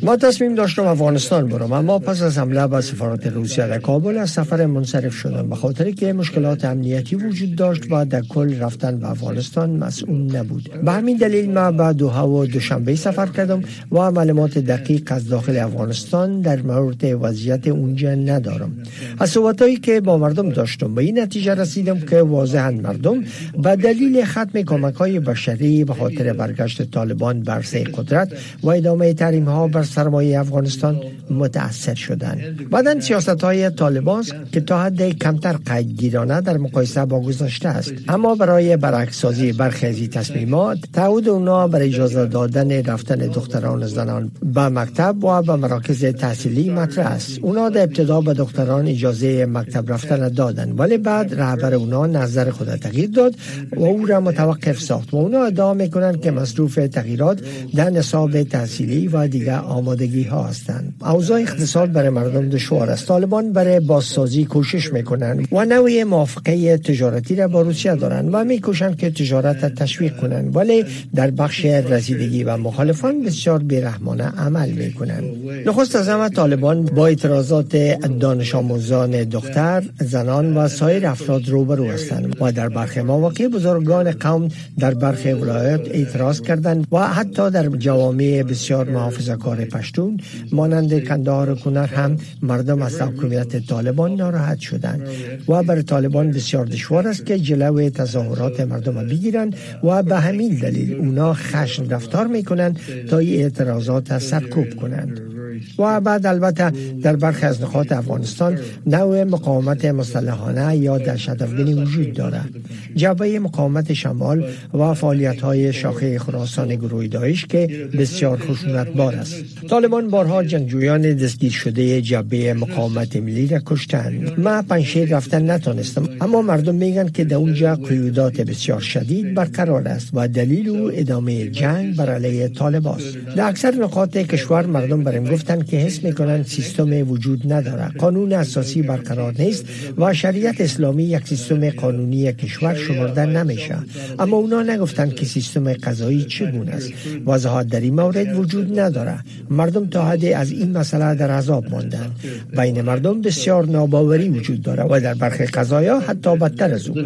ما 0.02 0.16
تصمیم 0.16 0.54
داشتم 0.54 0.86
افغانستان 0.86 1.48
برم 1.48 1.72
اما 1.72 1.98
پس 1.98 2.22
از 2.22 2.38
حمله 2.38 2.66
به 2.66 2.80
سفارت 2.80 3.26
روسیه 3.26 3.66
در 3.66 3.78
کابل 3.78 4.18
از 4.18 4.30
سفر 4.30 4.66
منصرف 4.66 5.14
شدم. 5.14 5.48
به 5.48 5.56
خاطر 5.56 5.90
که 5.90 6.12
مشکلات 6.12 6.64
امنیتی 6.64 7.16
وجود 7.16 7.54
داشت 7.54 7.82
و 7.90 8.04
در 8.04 8.20
کل 8.20 8.58
رفتن 8.60 8.98
به 8.98 9.10
افغانستان 9.10 9.70
مسئول 9.70 10.36
نبود. 10.36 10.70
به 10.84 10.92
همین 10.92 11.16
دلیل 11.16 11.50
ما 11.50 11.72
به 11.72 11.92
دوحه 11.92 12.20
و 12.20 12.46
دوشنبه 12.46 12.96
سفر 12.96 13.26
کردم 13.26 13.62
و 13.92 14.10
معلومات 14.10 14.58
دقیق 14.58 15.12
از 15.12 15.28
داخل 15.28 15.56
افغانستان 15.56 16.40
در 16.40 16.62
مورد 16.62 17.04
وضعیت 17.04 17.68
اونجا 17.68 18.14
ندارم. 18.14 18.72
از 19.18 19.30
صحبتهایی 19.30 19.76
که 19.76 20.00
با 20.00 20.18
مردم 20.18 20.48
داشتم 20.48 20.94
به 20.94 21.02
این 21.02 21.18
نتیجه 21.18 21.54
رسیدم 21.54 22.00
که 22.00 22.22
واضحا 22.22 22.70
مردم 22.70 23.24
به 23.62 23.76
دلیل 23.76 24.24
ختم 24.24 24.62
کمک 24.62 24.94
های 24.94 25.20
بشری 25.20 25.84
به 25.84 25.94
خاطر 25.94 26.32
برگشت 26.32 26.81
طالبان 26.84 27.42
بر 27.42 27.62
قدرت 27.94 28.32
و 28.62 28.68
ادامه 28.68 29.14
تحریم 29.14 29.44
ها 29.44 29.68
بر 29.68 29.82
سرمایه 29.82 30.40
افغانستان 30.40 31.00
متاثر 31.30 31.94
شدند. 31.94 32.70
بعدا 32.70 33.00
سیاست 33.00 33.44
های 33.44 33.70
طالبان 33.70 34.24
که 34.52 34.60
تا 34.60 34.82
حد 34.82 35.18
کمتر 35.18 35.52
قیدگیرانه 35.52 36.40
در 36.40 36.56
مقایسه 36.56 37.04
با 37.04 37.20
گذاشته 37.20 37.68
است. 37.68 37.92
اما 38.08 38.34
برای 38.34 38.76
برعکسازی 38.76 39.52
برخی 39.52 39.86
از 39.86 39.96
تصمیمات 39.96 40.78
تعهد 40.92 41.28
اونا 41.28 41.68
بر 41.68 41.82
اجازه 41.82 42.26
دادن 42.26 42.82
رفتن 42.82 43.16
دختران 43.16 43.86
زنان 43.86 44.30
به 44.42 44.68
مکتب 44.68 45.24
و 45.24 45.42
به 45.42 45.56
مراکز 45.56 46.04
تحصیلی 46.04 46.70
مطرح 46.70 47.06
است. 47.06 47.38
اونا 47.42 47.68
در 47.68 47.82
ابتدا 47.82 48.20
به 48.20 48.34
دختران 48.34 48.86
اجازه 48.88 49.46
مکتب 49.46 49.92
رفتن 49.92 50.28
دادن 50.28 50.72
ولی 50.72 50.98
بعد 50.98 51.34
رهبر 51.34 51.74
اونا 51.74 52.06
نظر 52.06 52.50
خود 52.50 52.76
تغییر 52.76 53.10
داد 53.10 53.34
و 53.76 53.84
او 53.84 54.06
را 54.06 54.20
متوقف 54.20 54.80
ساخت 54.80 55.14
و 55.14 55.16
اونا 55.16 55.44
ادعا 55.44 55.74
می‌کنند 55.74 56.20
که 56.20 56.30
مصروف 56.30 56.71
تغییرات 56.78 57.40
در 57.74 57.90
نصاب 57.90 58.42
تحصیلی 58.42 59.08
و 59.08 59.26
دیگر 59.26 59.58
آمادگی 59.58 60.22
ها 60.22 60.42
هستند. 60.42 60.94
اوضاع 61.00 61.40
اقتصاد 61.40 61.92
برای 61.92 62.08
مردم 62.08 62.48
دشوار 62.48 62.90
است. 62.90 63.06
طالبان 63.06 63.52
برای 63.52 63.80
بازسازی 63.80 64.44
کوشش 64.44 64.92
می‌کنند 64.92 65.48
و 65.52 65.64
نوع 65.64 66.02
موافقه 66.02 66.76
تجارتی 66.78 67.36
را 67.36 67.48
با 67.48 67.62
روسیه 67.62 67.94
دارند 67.94 68.28
و 68.32 68.44
میکوشند 68.44 68.96
که 68.96 69.10
تجارت 69.10 69.74
تشویق 69.74 70.16
کنند. 70.16 70.56
ولی 70.56 70.84
در 71.14 71.30
بخش 71.30 71.64
رسیدگی 71.64 72.44
و 72.44 72.56
مخالفان 72.56 73.22
بسیار 73.22 73.58
بیرحمانه 73.58 74.24
عمل 74.24 74.70
می‌کنند. 74.70 75.24
نخست 75.66 75.96
از 75.96 76.08
همه 76.08 76.28
طالبان 76.28 76.84
با 76.84 77.06
اعتراضات 77.06 77.76
دانش 78.20 78.54
آموزان 78.54 79.24
دختر 79.24 79.82
زنان 80.00 80.56
و 80.56 80.68
سایر 80.68 81.06
افراد 81.06 81.48
روبرو 81.48 81.90
هستند 81.90 82.36
و 82.40 82.52
در 82.52 82.68
برخی 82.68 83.00
مواقع 83.00 83.48
بزرگان 83.48 84.10
قوم 84.10 84.48
در 84.78 84.94
برخی 84.94 85.32
ولایات 85.32 85.88
اعتراض 85.90 86.40
کردند 86.62 86.86
و 86.92 86.98
حتی 86.98 87.50
در 87.50 87.68
جوامع 87.68 88.42
بسیار 88.42 88.90
محافظه 88.90 89.36
کار 89.36 89.64
پشتون 89.64 90.20
مانند 90.52 91.04
کندهار 91.04 91.54
کنر 91.54 91.86
هم 91.86 92.16
مردم 92.42 92.82
از 92.82 93.02
حکومت 93.02 93.66
طالبان 93.66 94.14
ناراحت 94.14 94.58
شدند 94.60 95.08
و 95.48 95.62
بر 95.62 95.82
طالبان 95.82 96.30
بسیار 96.30 96.66
دشوار 96.66 97.08
است 97.08 97.26
که 97.26 97.38
جلو 97.38 97.90
تظاهرات 97.90 98.60
مردم 98.60 99.06
بگیرند 99.06 99.56
و 99.84 100.02
به 100.02 100.16
همین 100.16 100.54
دلیل 100.62 100.94
اونا 100.94 101.34
خشن 101.34 101.88
رفتار 101.90 102.26
می‌کنند 102.26 102.78
تا 103.10 103.18
اعتراضات 103.18 104.18
سرکوب 104.18 104.76
کنند. 104.76 105.41
و 105.78 106.00
بعد 106.00 106.26
البته 106.26 106.72
در 107.02 107.16
برخی 107.16 107.46
از 107.46 107.62
نقاط 107.62 107.92
افغانستان 107.92 108.58
نوع 108.86 109.24
مقاومت 109.24 109.84
مسلحانه 109.84 110.76
یا 110.76 110.98
دهشت 110.98 111.42
افغانی 111.42 111.74
وجود 111.74 112.12
دارد. 112.12 112.50
جبهه 112.94 113.38
مقاومت 113.38 113.92
شمال 113.92 114.44
و 114.74 114.94
فعالیت 114.94 115.40
های 115.40 115.72
شاخه 115.72 116.18
خراسان 116.18 116.74
گروه 116.74 117.06
داعش 117.06 117.46
که 117.46 117.88
بسیار 117.98 118.38
خشونت 118.38 118.88
بار 118.88 119.14
است. 119.14 119.34
طالبان 119.68 120.10
بارها 120.10 120.44
جنگجویان 120.44 121.02
دستگیر 121.14 121.52
شده 121.52 122.02
جبهه 122.02 122.52
مقاومت 122.52 123.16
ملی 123.16 123.46
را 123.46 123.60
کشتند. 123.66 124.40
ما 124.40 124.62
پنشیر 124.62 125.16
رفتن 125.16 125.50
نتونستم 125.50 126.08
اما 126.20 126.42
مردم 126.42 126.74
میگن 126.74 127.08
که 127.08 127.24
در 127.24 127.36
اونجا 127.36 127.74
قیودات 127.74 128.40
بسیار 128.40 128.80
شدید 128.80 129.34
برقرار 129.34 129.88
است 129.88 130.10
و 130.14 130.28
دلیل 130.28 130.68
او 130.68 130.90
ادامه 130.94 131.50
جنگ 131.50 131.96
بر 131.96 132.10
علیه 132.10 132.48
طالبان 132.48 132.94
است. 132.94 133.16
در 133.36 133.48
اکثر 133.48 133.74
نقاط 133.74 134.16
کشور 134.16 134.66
مردم 134.66 135.04
برم 135.04 135.24
گفتن 135.24 135.51
که 135.60 135.76
حس 135.76 136.04
می‌کنند 136.04 136.46
سیستم 136.46 137.10
وجود 137.10 137.52
نداره 137.52 137.88
قانون 137.98 138.32
اساسی 138.32 138.82
برقرار 138.82 139.34
نیست 139.38 139.64
و 139.98 140.14
شریعت 140.14 140.60
اسلامی 140.60 141.04
یک 141.04 141.26
سیستم 141.26 141.70
قانونی 141.70 142.32
کشور 142.32 142.74
شمرده 142.74 143.26
نمیشه 143.26 143.76
اما 144.18 144.36
اونا 144.36 144.62
نگفتن 144.62 145.10
که 145.10 145.26
سیستم 145.26 145.72
قضایی 145.72 146.24
چگونه 146.24 146.70
است. 146.70 146.92
وضاحت 147.26 147.66
در 147.66 147.80
این 147.80 147.94
مورد 147.94 148.38
وجود 148.38 148.80
نداره 148.80 149.18
مردم 149.50 149.86
تا 149.86 150.04
حدی 150.04 150.32
از 150.32 150.52
این 150.52 150.76
مسئله 150.78 151.14
در 151.14 151.30
عذاب 151.30 151.70
ماندن 151.70 152.10
بین 152.56 152.82
مردم 152.82 153.20
بسیار 153.22 153.66
ناباوری 153.66 154.28
وجود 154.28 154.62
داره 154.62 154.84
و 154.90 155.00
در 155.00 155.14
برخی 155.14 155.44
قضایا 155.44 156.00
حتی 156.00 156.36
بدتر 156.36 156.74
از 156.74 156.88
اون 156.88 157.04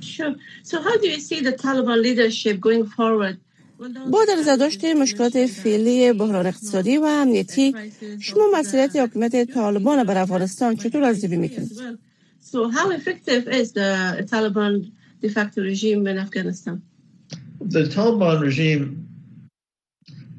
Sure. 0.00 0.34
So 0.62 0.82
how 0.82 0.96
do 0.98 1.08
you 1.08 1.20
see 1.20 1.40
the 1.40 1.52
Taliban 1.52 2.02
leadership 2.02 2.60
going 2.60 2.86
forward? 2.86 3.38
با 4.10 4.24
در 4.24 4.42
زداشت 4.42 4.84
مشکلات 4.84 5.46
فعلی 5.46 6.12
بحران 6.12 6.46
اقتصادی 6.46 6.96
و 6.96 7.04
امنیتی 7.04 7.74
شما 8.20 8.42
مسئولیت 8.54 8.96
حکومت 8.96 9.44
طالبان 9.44 10.04
بر 10.04 10.18
افغانستان 10.18 10.76
چطور 10.76 11.04
ارزیابی 11.04 11.36
می‌کنید؟ 11.36 11.72
So 12.52 12.68
how 12.68 12.90
effective 12.90 13.48
is 13.60 13.72
the 13.72 13.90
Taliban 14.30 14.72
de 15.22 15.28
facto 15.36 15.62
regime 15.62 16.06
in 16.06 16.18
Afghanistan? 16.18 16.82
The 17.76 17.84
Taliban 17.96 18.36
regime 18.48 18.84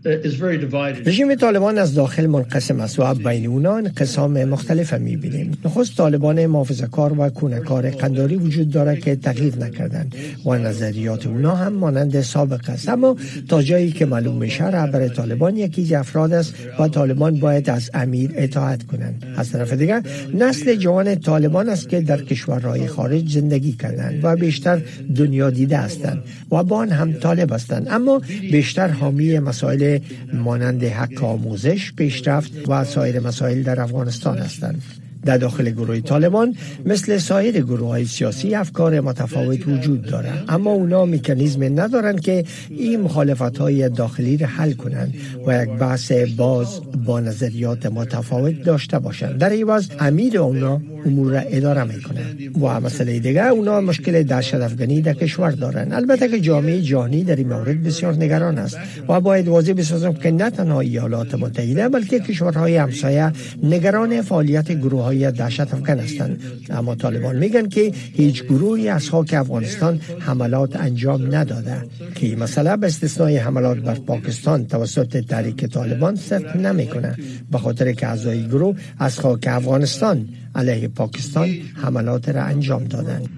رژیم 0.06 1.36
طالبان 1.36 1.78
از 1.78 1.96
داخل 1.96 2.28
منقسم 2.28 2.80
است 2.80 3.00
و 3.00 3.14
بین 3.14 3.48
اونا 3.48 3.76
انقسام 3.76 4.44
مختلف 4.44 4.94
می 4.94 5.18
بینیم 5.18 5.58
نخست 5.66 5.98
طالبان 5.98 6.46
محافظه 6.46 6.88
کار 6.88 7.20
و 7.20 7.30
کونکار 7.30 7.90
قنداری 7.90 8.36
وجود 8.36 8.70
داره 8.70 8.96
که 8.96 9.16
تغییر 9.16 9.56
نکردن 9.56 10.10
و 10.46 10.56
نظریات 10.56 11.28
اونا 11.28 11.56
هم 11.56 11.74
مانند 11.74 12.22
سابق 12.22 12.70
است. 12.70 12.90
اما 12.90 13.16
تا 13.50 13.62
جایی 13.62 13.92
که 13.92 14.06
معلوم 14.06 14.36
میشه 14.36 14.64
رهبر 14.64 15.08
طالبان 15.08 15.58
یکی 15.58 15.96
افراد 15.96 16.34
است 16.34 16.54
و 16.80 16.88
طالبان 16.88 17.40
باید 17.40 17.70
از 17.70 17.92
امیر 17.94 18.32
اطاعت 18.36 18.84
کنند. 18.84 19.26
از 19.38 19.52
طرف 19.52 19.74
دیگر 19.74 20.04
نسل 20.34 20.76
جوان 20.76 21.16
طالبان 21.16 21.70
است 21.70 21.90
که 21.90 22.02
در 22.02 22.22
کشورهای 22.22 22.88
خارج 22.88 23.34
زندگی 23.34 23.72
کردند 23.72 24.20
و 24.24 24.36
بیشتر 24.36 24.82
دنیا 25.16 25.50
دیده 25.50 25.78
هستند 25.78 26.24
و 26.52 26.64
با 26.64 26.86
هم 26.86 27.14
طالب 27.14 27.54
هستند. 27.54 27.88
اما 27.90 28.22
بیشتر 28.52 28.88
حامی 28.88 29.40
مسائل 29.40 29.93
مانند 30.34 30.84
حق 30.84 31.24
آموزش 31.24 31.94
پیشرفت 31.94 32.70
و 32.70 32.84
سایر 32.84 33.20
مسائل 33.20 33.64
در 33.64 33.82
افغانستان 33.82 34.38
هستند. 34.38 34.82
در 35.26 35.38
داخل 35.38 35.70
گروه 35.70 36.00
طالبان 36.00 36.56
مثل 36.86 37.18
سایر 37.18 37.62
گروه 37.62 37.88
های 37.88 38.06
سیاسی 38.06 38.56
افکار 38.56 39.00
متفاوت 39.00 39.68
وجود 39.68 40.02
دارند. 40.02 40.46
اما 40.50 40.72
اونا 40.72 41.06
مکانیزم 41.06 41.64
ندارند 41.64 42.22
که 42.22 42.46
این 42.70 43.02
مخالفت 43.02 43.58
های 43.58 43.90
داخلی 43.90 44.38
را 44.38 44.48
حل 44.48 44.74
کنند 44.74 45.14
و 45.48 45.64
یک 45.64 45.70
بحث 45.70 46.12
باز 46.12 46.82
با 47.06 47.20
نظریات 47.20 47.86
متفاوت 47.86 48.64
داشته 48.64 49.00
باشند. 49.00 49.38
در 49.38 49.54
عوض 49.54 49.90
امیر 50.00 50.38
اونا 50.38 50.82
امور 51.06 51.32
را 51.32 51.40
اداره 51.40 51.84
می‌کنه 51.84 52.22
و 52.62 52.80
مسئله 52.80 53.20
دیگه 53.20 53.48
اونا 53.48 53.82
مشکل 53.82 54.24
دهشت 54.24 54.56
افغانی 54.56 55.02
در 55.02 55.14
کشور 55.14 55.52
دارن 55.52 55.92
البته 55.92 56.28
که 56.28 56.40
جامعه 56.40 56.82
جهانی 56.82 57.24
در 57.24 57.36
این 57.36 57.48
مورد 57.48 57.84
بسیار 57.84 58.14
نگران 58.14 58.58
است 58.58 58.78
و 59.10 59.22
باید 59.22 59.48
واضح 59.48 59.74
بسازم 59.74 60.14
که 60.14 60.32
نه 60.32 60.50
تنها 60.50 60.80
ایالات 60.80 61.36
متحده 61.36 61.90
بلکه 61.90 62.20
کشورهای 62.20 62.76
همسایه 62.78 63.32
نگران 63.64 64.22
فعالیت 64.22 64.72
گروه 64.72 65.04
های 65.14 65.32
دهشت 65.32 65.60
افغان 65.60 66.00
هستند. 66.00 66.42
اما 66.70 66.96
طالبان 66.96 67.36
میگن 67.36 67.70
که 67.70 67.92
هیچ 68.14 68.44
گروهی 68.44 68.90
از 68.90 69.10
خاک 69.10 69.34
افغانستان 69.34 70.00
حملات 70.20 70.76
انجام 70.76 71.36
نداده. 71.36 71.78
که 72.16 72.26
این 72.26 72.40
مسئله 72.40 72.78
به 72.78 72.88
استثنای 72.88 73.38
حملات 73.38 73.78
بر 73.78 73.96
پاکستان 73.96 74.68
توسط 74.68 75.18
تحریک 75.18 75.66
طالبان 75.66 76.16
صدق 76.16 76.56
نمی‌کنه. 76.58 77.18
به 77.52 77.58
خاطر 77.58 77.92
که 77.92 78.08
اعضای 78.08 78.48
گروه 78.48 78.76
از 79.00 79.20
خاک 79.20 79.44
افغانستان 79.48 80.30
علیه 80.56 80.88
پاکستان 80.88 81.50
حملات 81.84 82.30
را 82.30 82.44
انجام 82.44 82.84
دادند. 82.84 83.30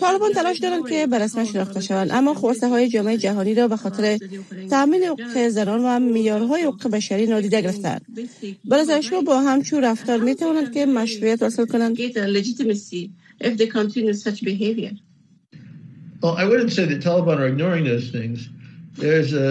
طالبان 0.00 0.32
تلاش 0.32 0.58
دارند 0.58 0.88
که 0.88 1.06
به 1.06 1.18
رسمیت 1.18 1.46
شناخته 1.46 1.80
شوند. 1.80 2.10
اما 2.12 2.34
خواسته 2.34 2.68
های 2.68 2.88
جامعه 2.88 3.16
جهانی 3.16 3.54
را 3.54 3.68
به 3.68 3.76
خاطر 3.76 4.18
تامین 4.70 5.02
حقوق 5.02 5.48
زنان 5.48 5.80
و 5.84 5.98
معیارهای 5.98 6.62
حقوق 6.62 6.90
بشری 6.90 7.26
نادیده 7.26 7.60
گرفتند. 7.60 8.02
شما 9.00 9.20
با 9.20 9.40
همچون 9.40 9.84
رفتار 9.84 10.18
می 10.18 10.34
توانند 10.34 10.74
که 10.74 10.86
مشروعیت 10.86 11.42
حاصل 11.42 11.66
کنند؟ 11.66 11.96
Well, 16.22 16.36
I 16.36 16.44
wouldn't 16.44 16.72
say 16.72 16.84
that 16.84 17.00
Taliban 17.00 17.38
are 17.38 17.46
ignoring 17.46 17.84
those 17.84 18.10
things. 18.10 18.50
There's 18.98 19.32
a 19.32 19.48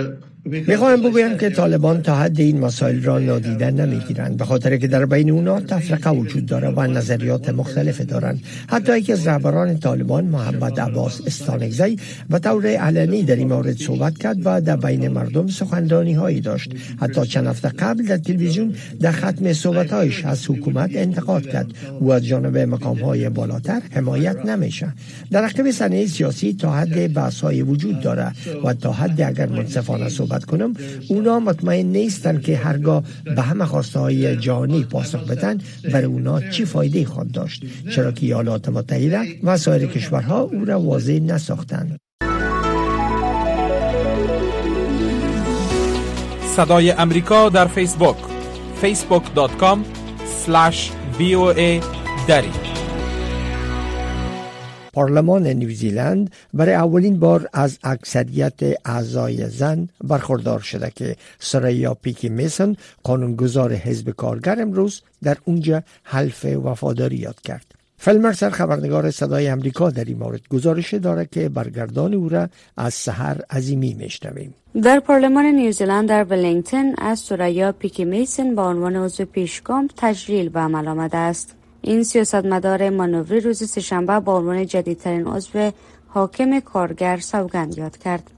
می‌خواهم 0.49 1.01
بگویم 1.01 1.37
که 1.37 1.49
طالبان 1.49 2.01
تا 2.01 2.15
حد 2.15 2.39
این 2.39 2.59
مسائل 2.59 3.03
را 3.03 3.19
نادیده 3.19 3.71
نمی‌گیرند 3.71 4.37
به 4.37 4.45
خاطر 4.45 4.77
که 4.77 4.87
در 4.87 5.05
بین 5.05 5.29
اونا 5.29 5.59
تفرقه 5.59 6.09
وجود 6.09 6.45
داره 6.45 6.69
و 6.69 6.87
نظریات 6.87 7.49
مختلف 7.49 8.01
دارند. 8.01 8.43
حتی 8.67 8.97
یکی 8.97 9.13
از 9.13 9.27
رهبران 9.27 9.79
طالبان 9.79 10.25
محمد 10.25 10.79
عباس 10.79 11.21
استانگزی 11.27 11.97
و 12.29 12.39
طور 12.39 12.67
علنی 12.67 13.23
در 13.23 13.35
این 13.35 13.47
مورد 13.47 13.77
صحبت 13.77 14.17
کرد 14.17 14.37
و 14.43 14.61
در 14.61 14.75
بین 14.75 15.07
مردم 15.07 15.47
سخنرانی 15.47 16.13
هایی 16.13 16.41
داشت. 16.41 16.71
حتی 17.01 17.25
چند 17.25 17.47
هفته 17.47 17.69
قبل 17.69 18.05
در 18.05 18.17
تلویزیون 18.17 18.73
در 18.99 19.11
ختم 19.11 19.53
صحبتهایش 19.53 20.25
از 20.25 20.49
حکومت 20.49 20.89
انتقاد 20.93 21.45
کرد. 21.45 21.67
و 22.01 22.11
از 22.11 22.25
جانب 22.25 22.57
مقام 22.57 22.97
های 22.97 23.29
بالاتر 23.29 23.81
حمایت 23.91 24.45
نمیشه. 24.45 24.93
در 25.31 25.43
عقب 25.43 25.71
صحنه 25.71 26.05
سیاسی 26.05 26.53
تا 26.53 26.71
حد 26.71 27.13
بحث 27.13 27.41
های 27.41 27.61
وجود 27.61 28.01
داره 28.01 28.31
و 28.63 28.73
تا 28.73 28.91
حد 28.91 29.21
اگر 29.21 29.47
منصفانه 29.47 30.09
صحبت 30.09 30.38
کنم 30.45 30.73
اونا 31.09 31.39
مطمئن 31.39 31.85
نیستن 31.85 32.41
که 32.41 32.57
هرگاه 32.57 33.03
به 33.35 33.41
همه 33.41 33.65
خواسته 33.65 33.99
های 33.99 34.37
جهانی 34.37 34.83
پاسخ 34.83 35.23
بدن 35.23 35.57
بر 35.93 36.05
اونا 36.05 36.41
چی 36.41 36.65
فایده 36.65 37.05
خواهد 37.05 37.31
داشت؟ 37.31 37.65
چرا 37.91 38.11
که 38.11 38.25
ایالات 38.25 38.69
متحده 38.69 39.19
و 39.43 39.57
سایر 39.57 39.85
کشورها 39.85 40.41
او 40.41 40.65
را 40.65 40.79
واضح 40.79 41.13
نساختند. 41.13 41.99
صدای 46.55 46.91
امریکا 46.91 47.49
در 47.49 47.67
فیسبوک 47.67 48.15
facebook.com 48.81 49.79
slash 50.45 50.91
دری. 52.27 52.68
پارلمان 54.99 55.47
نیوزیلند 55.47 56.31
برای 56.53 56.73
اولین 56.75 57.19
بار 57.19 57.49
از 57.53 57.79
اکثریت 57.83 58.59
اعضای 58.85 59.49
زن 59.49 59.87
برخوردار 60.03 60.59
شده 60.59 60.91
که 60.95 61.15
سریا 61.39 61.93
پیکی 61.93 62.29
میسن 62.29 62.75
قانونگذار 63.03 63.73
حزب 63.73 64.09
کارگر 64.09 64.61
امروز 64.61 65.01
در 65.23 65.37
اونجا 65.45 65.83
حلف 66.03 66.45
وفاداری 66.45 67.15
یاد 67.15 67.41
کرد. 67.41 67.65
فلمرسر 67.97 68.49
خبرنگار 68.49 69.11
صدای 69.11 69.47
امریکا 69.47 69.89
در 69.89 70.03
این 70.03 70.17
مورد 70.17 70.41
گزارش 70.49 70.93
داره 70.93 71.27
که 71.31 71.49
برگردان 71.49 72.13
او 72.13 72.29
را 72.29 72.49
از 72.77 72.93
سحر 72.93 73.41
عظیمی 73.49 73.93
میشنویم. 73.93 74.53
در 74.83 74.99
پارلمان 74.99 75.45
نیوزیلند 75.45 76.09
در 76.09 76.23
ولینگتن 76.23 76.95
از 76.97 77.19
سریا 77.19 77.71
پیکی 77.71 78.05
میسن 78.05 78.55
با 78.55 78.69
عنوان 78.69 78.95
عضو 78.95 79.25
پیشگام 79.25 79.89
تجلیل 79.97 80.49
به 80.49 80.59
عمل 80.59 80.87
آمده 80.87 81.17
است. 81.17 81.58
این 81.81 82.03
سیاستمدار 82.03 82.89
مانوری 82.89 83.39
روز 83.39 83.69
سهشنبه 83.69 84.19
با 84.19 84.37
عنوان 84.37 84.65
جدیدترین 84.65 85.27
عضو 85.27 85.71
حاکم 86.07 86.59
کارگر 86.59 87.17
سوگند 87.17 87.77
یاد 87.77 87.97
کرد. 87.97 88.31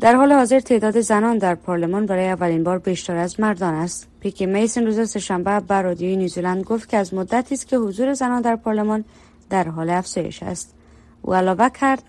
در 0.00 0.14
حال 0.14 0.32
حاضر 0.32 0.60
تعداد 0.60 1.00
زنان 1.00 1.38
در 1.38 1.54
پارلمان 1.54 2.06
برای 2.06 2.28
اولین 2.28 2.64
بار 2.64 2.78
بیشتر 2.78 3.16
از 3.16 3.40
مردان 3.40 3.74
است. 3.74 4.08
پیکی 4.20 4.46
میسن 4.46 4.86
روز 4.86 5.10
سهشنبه 5.10 5.60
بر 5.60 5.82
رادیوی 5.82 6.16
نیوزیلند 6.16 6.64
گفت 6.64 6.88
که 6.88 6.96
از 6.96 7.14
مدتی 7.14 7.54
است 7.54 7.68
که 7.68 7.76
حضور 7.76 8.14
زنان 8.14 8.42
در 8.42 8.56
پارلمان 8.56 9.04
در 9.50 9.68
حال 9.68 9.90
افزایش 9.90 10.42
است. 10.42 10.74
او 11.22 11.34
علاوه 11.34 11.68
کرد 11.80 12.02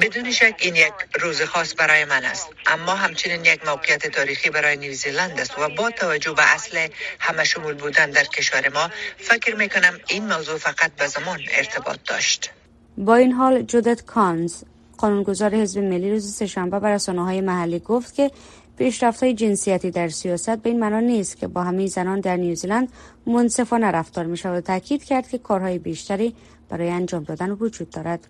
بدون 0.00 0.30
شک 0.30 0.54
این 0.58 0.76
یک 0.76 0.92
روز 1.20 1.42
خاص 1.42 1.74
برای 1.78 2.04
من 2.04 2.24
است. 2.24 2.48
اما 2.66 2.94
همچنین 2.94 3.44
یک 3.44 3.66
موقعیت 3.66 4.06
تاریخی 4.06 4.50
برای 4.50 4.76
نیوزیلند 4.76 5.40
است 5.40 5.58
و 5.58 5.68
با 5.68 5.90
توجه 5.90 6.32
به 6.32 6.54
اصل 6.54 6.88
همه 7.20 7.44
شمول 7.44 7.74
بودن 7.74 8.10
در 8.10 8.24
کشور 8.24 8.68
ما 8.68 8.90
فکر 9.16 9.54
می 9.54 9.68
کنم 9.68 9.98
این 10.08 10.32
موضوع 10.32 10.58
فقط 10.58 10.92
به 10.96 11.06
زمان 11.06 11.40
ارتباط 11.50 11.98
داشت. 12.06 12.50
با 12.96 13.16
این 13.16 13.32
حال 13.32 13.62
جودت 13.62 14.04
کانز 14.04 14.64
قانونگذار 15.00 15.54
حزب 15.54 15.80
ملی 15.80 16.10
روز 16.10 16.32
سهشنبه 16.32 16.78
بر 16.78 16.98
های 17.08 17.40
محلی 17.40 17.78
گفت 17.78 18.14
که 18.14 18.30
پیشرفت 18.76 19.22
های 19.22 19.34
جنسیتی 19.34 19.90
در 19.90 20.08
سیاست 20.08 20.56
به 20.56 20.70
این 20.70 20.80
معنا 20.80 21.00
نیست 21.00 21.36
که 21.36 21.46
با 21.46 21.62
همه 21.62 21.86
زنان 21.86 22.20
در 22.20 22.36
نیوزیلند 22.36 22.88
منصفانه 23.26 23.86
رفتار 23.86 24.26
می 24.26 24.36
شود 24.36 24.58
و 24.58 24.60
تاکید 24.60 25.04
کرد 25.04 25.28
که 25.28 25.38
کارهای 25.38 25.78
بیشتری 25.78 26.34
برای 26.68 26.90
انجام 26.90 27.22
دادن 27.22 27.50
وجود 27.50 27.90
دارد. 27.90 28.26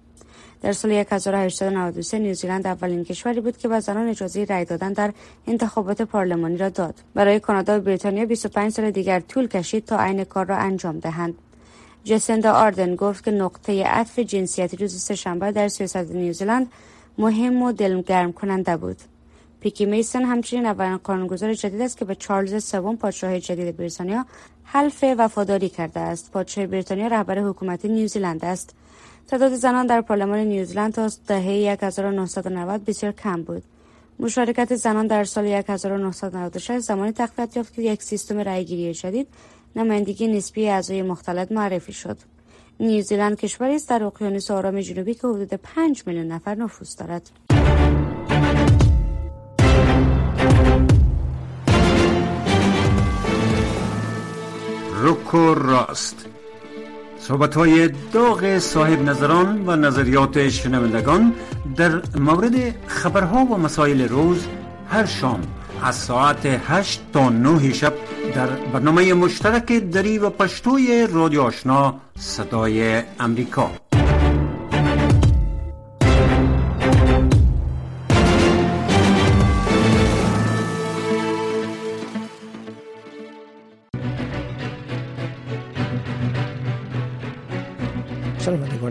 در 0.62 0.72
سال 0.72 0.92
1893 0.92 2.18
نیوزیلند 2.18 2.66
اولین 2.66 3.04
کشوری 3.04 3.40
بود 3.40 3.56
که 3.56 3.68
به 3.68 3.80
زنان 3.80 4.08
اجازه 4.08 4.44
رأی 4.44 4.64
دادن 4.64 4.92
در 4.92 5.12
انتخابات 5.46 6.02
پارلمانی 6.02 6.56
را 6.56 6.68
داد. 6.68 6.94
برای 7.14 7.40
کانادا 7.40 7.78
و 7.78 7.80
بریتانیا 7.80 8.26
25 8.26 8.72
سال 8.72 8.90
دیگر 8.90 9.20
طول 9.20 9.48
کشید 9.48 9.84
تا 9.84 9.98
عین 9.98 10.24
کار 10.24 10.46
را 10.46 10.56
انجام 10.56 10.98
دهند. 10.98 11.34
جسندا 12.04 12.52
آردن 12.52 12.96
گفت 12.96 13.24
که 13.24 13.30
نقطه 13.30 13.84
عطف 13.84 14.18
جنسیتی 14.18 14.76
روز 14.76 15.02
سهشنبه 15.02 15.52
در 15.52 15.68
سیاست 15.68 15.96
نیوزیلند 15.96 16.72
مهم 17.18 17.62
و 17.62 17.72
دلگرم 17.72 18.32
کننده 18.32 18.76
بود. 18.76 18.96
پیکی 19.60 19.86
میسن 19.86 20.22
همچنین 20.22 20.66
اولین 20.66 20.96
قانونگذار 20.96 21.54
جدید 21.54 21.80
است 21.80 21.98
که 21.98 22.04
به 22.04 22.14
چارلز 22.14 22.64
سوم 22.64 22.96
پادشاه 22.96 23.40
جدید 23.40 23.76
بریتانیا 23.76 24.26
حلف 24.64 25.04
وفاداری 25.18 25.68
کرده 25.68 26.00
است. 26.00 26.32
پادشاه 26.32 26.66
بریتانیا 26.66 27.06
رهبر 27.06 27.38
حکومت 27.38 27.84
نیوزیلند 27.84 28.44
است. 28.44 28.74
تعداد 29.28 29.54
زنان 29.54 29.86
در 29.86 30.00
پارلمان 30.00 30.38
نیوزیلند 30.38 30.92
تا 30.92 31.10
دهه 31.26 31.76
1990 31.80 32.84
بسیار 32.84 33.12
کم 33.12 33.42
بود. 33.42 33.62
مشارکت 34.18 34.76
زنان 34.76 35.06
در 35.06 35.24
سال 35.24 35.46
1996 35.46 36.78
زمانی 36.78 37.12
تقویت 37.12 37.56
یافت 37.56 37.74
که 37.74 37.82
یک 37.82 38.02
سیستم 38.02 38.38
رأیگیری 38.38 38.94
جدید 38.94 39.26
نمایندگی 39.76 40.28
نسبی 40.28 40.68
اعضای 40.68 41.02
مختلط 41.02 41.52
معرفی 41.52 41.92
شد. 41.92 42.18
نیوزیلند 42.80 43.36
کشوری 43.36 43.74
است 43.74 43.88
در 43.88 44.04
اقیانوس 44.04 44.50
آرام 44.50 44.80
جنوبی 44.80 45.14
که 45.14 45.26
حدود 45.26 45.54
5 45.54 46.02
میلیون 46.06 46.26
نفر 46.26 46.54
نفوذ 46.54 46.96
دارد. 46.96 47.30
رک 55.02 55.34
راست. 55.54 56.26
صحبت 57.18 57.54
های 57.54 57.88
داغ 58.12 58.58
صاحب 58.58 59.02
نظران 59.02 59.68
و 59.68 59.76
نظریات 59.76 60.48
شنوندگان 60.48 61.32
در 61.76 62.02
مورد 62.18 62.74
خبرها 62.86 63.44
و 63.44 63.56
مسائل 63.58 64.08
روز 64.08 64.46
هر 64.88 65.06
شام 65.06 65.40
از 65.82 65.94
ساعت 65.94 66.46
8 66.46 67.00
تا 67.12 67.28
9 67.28 67.72
شب 67.72 67.92
در 68.34 68.46
برنامه 68.46 69.14
مشترک 69.14 69.72
دری 69.72 70.18
و 70.18 70.30
پشتوی 70.30 71.06
رادیو 71.12 71.42
آشنا 71.42 71.94
صدای 72.18 73.02
امریکا. 73.20 73.89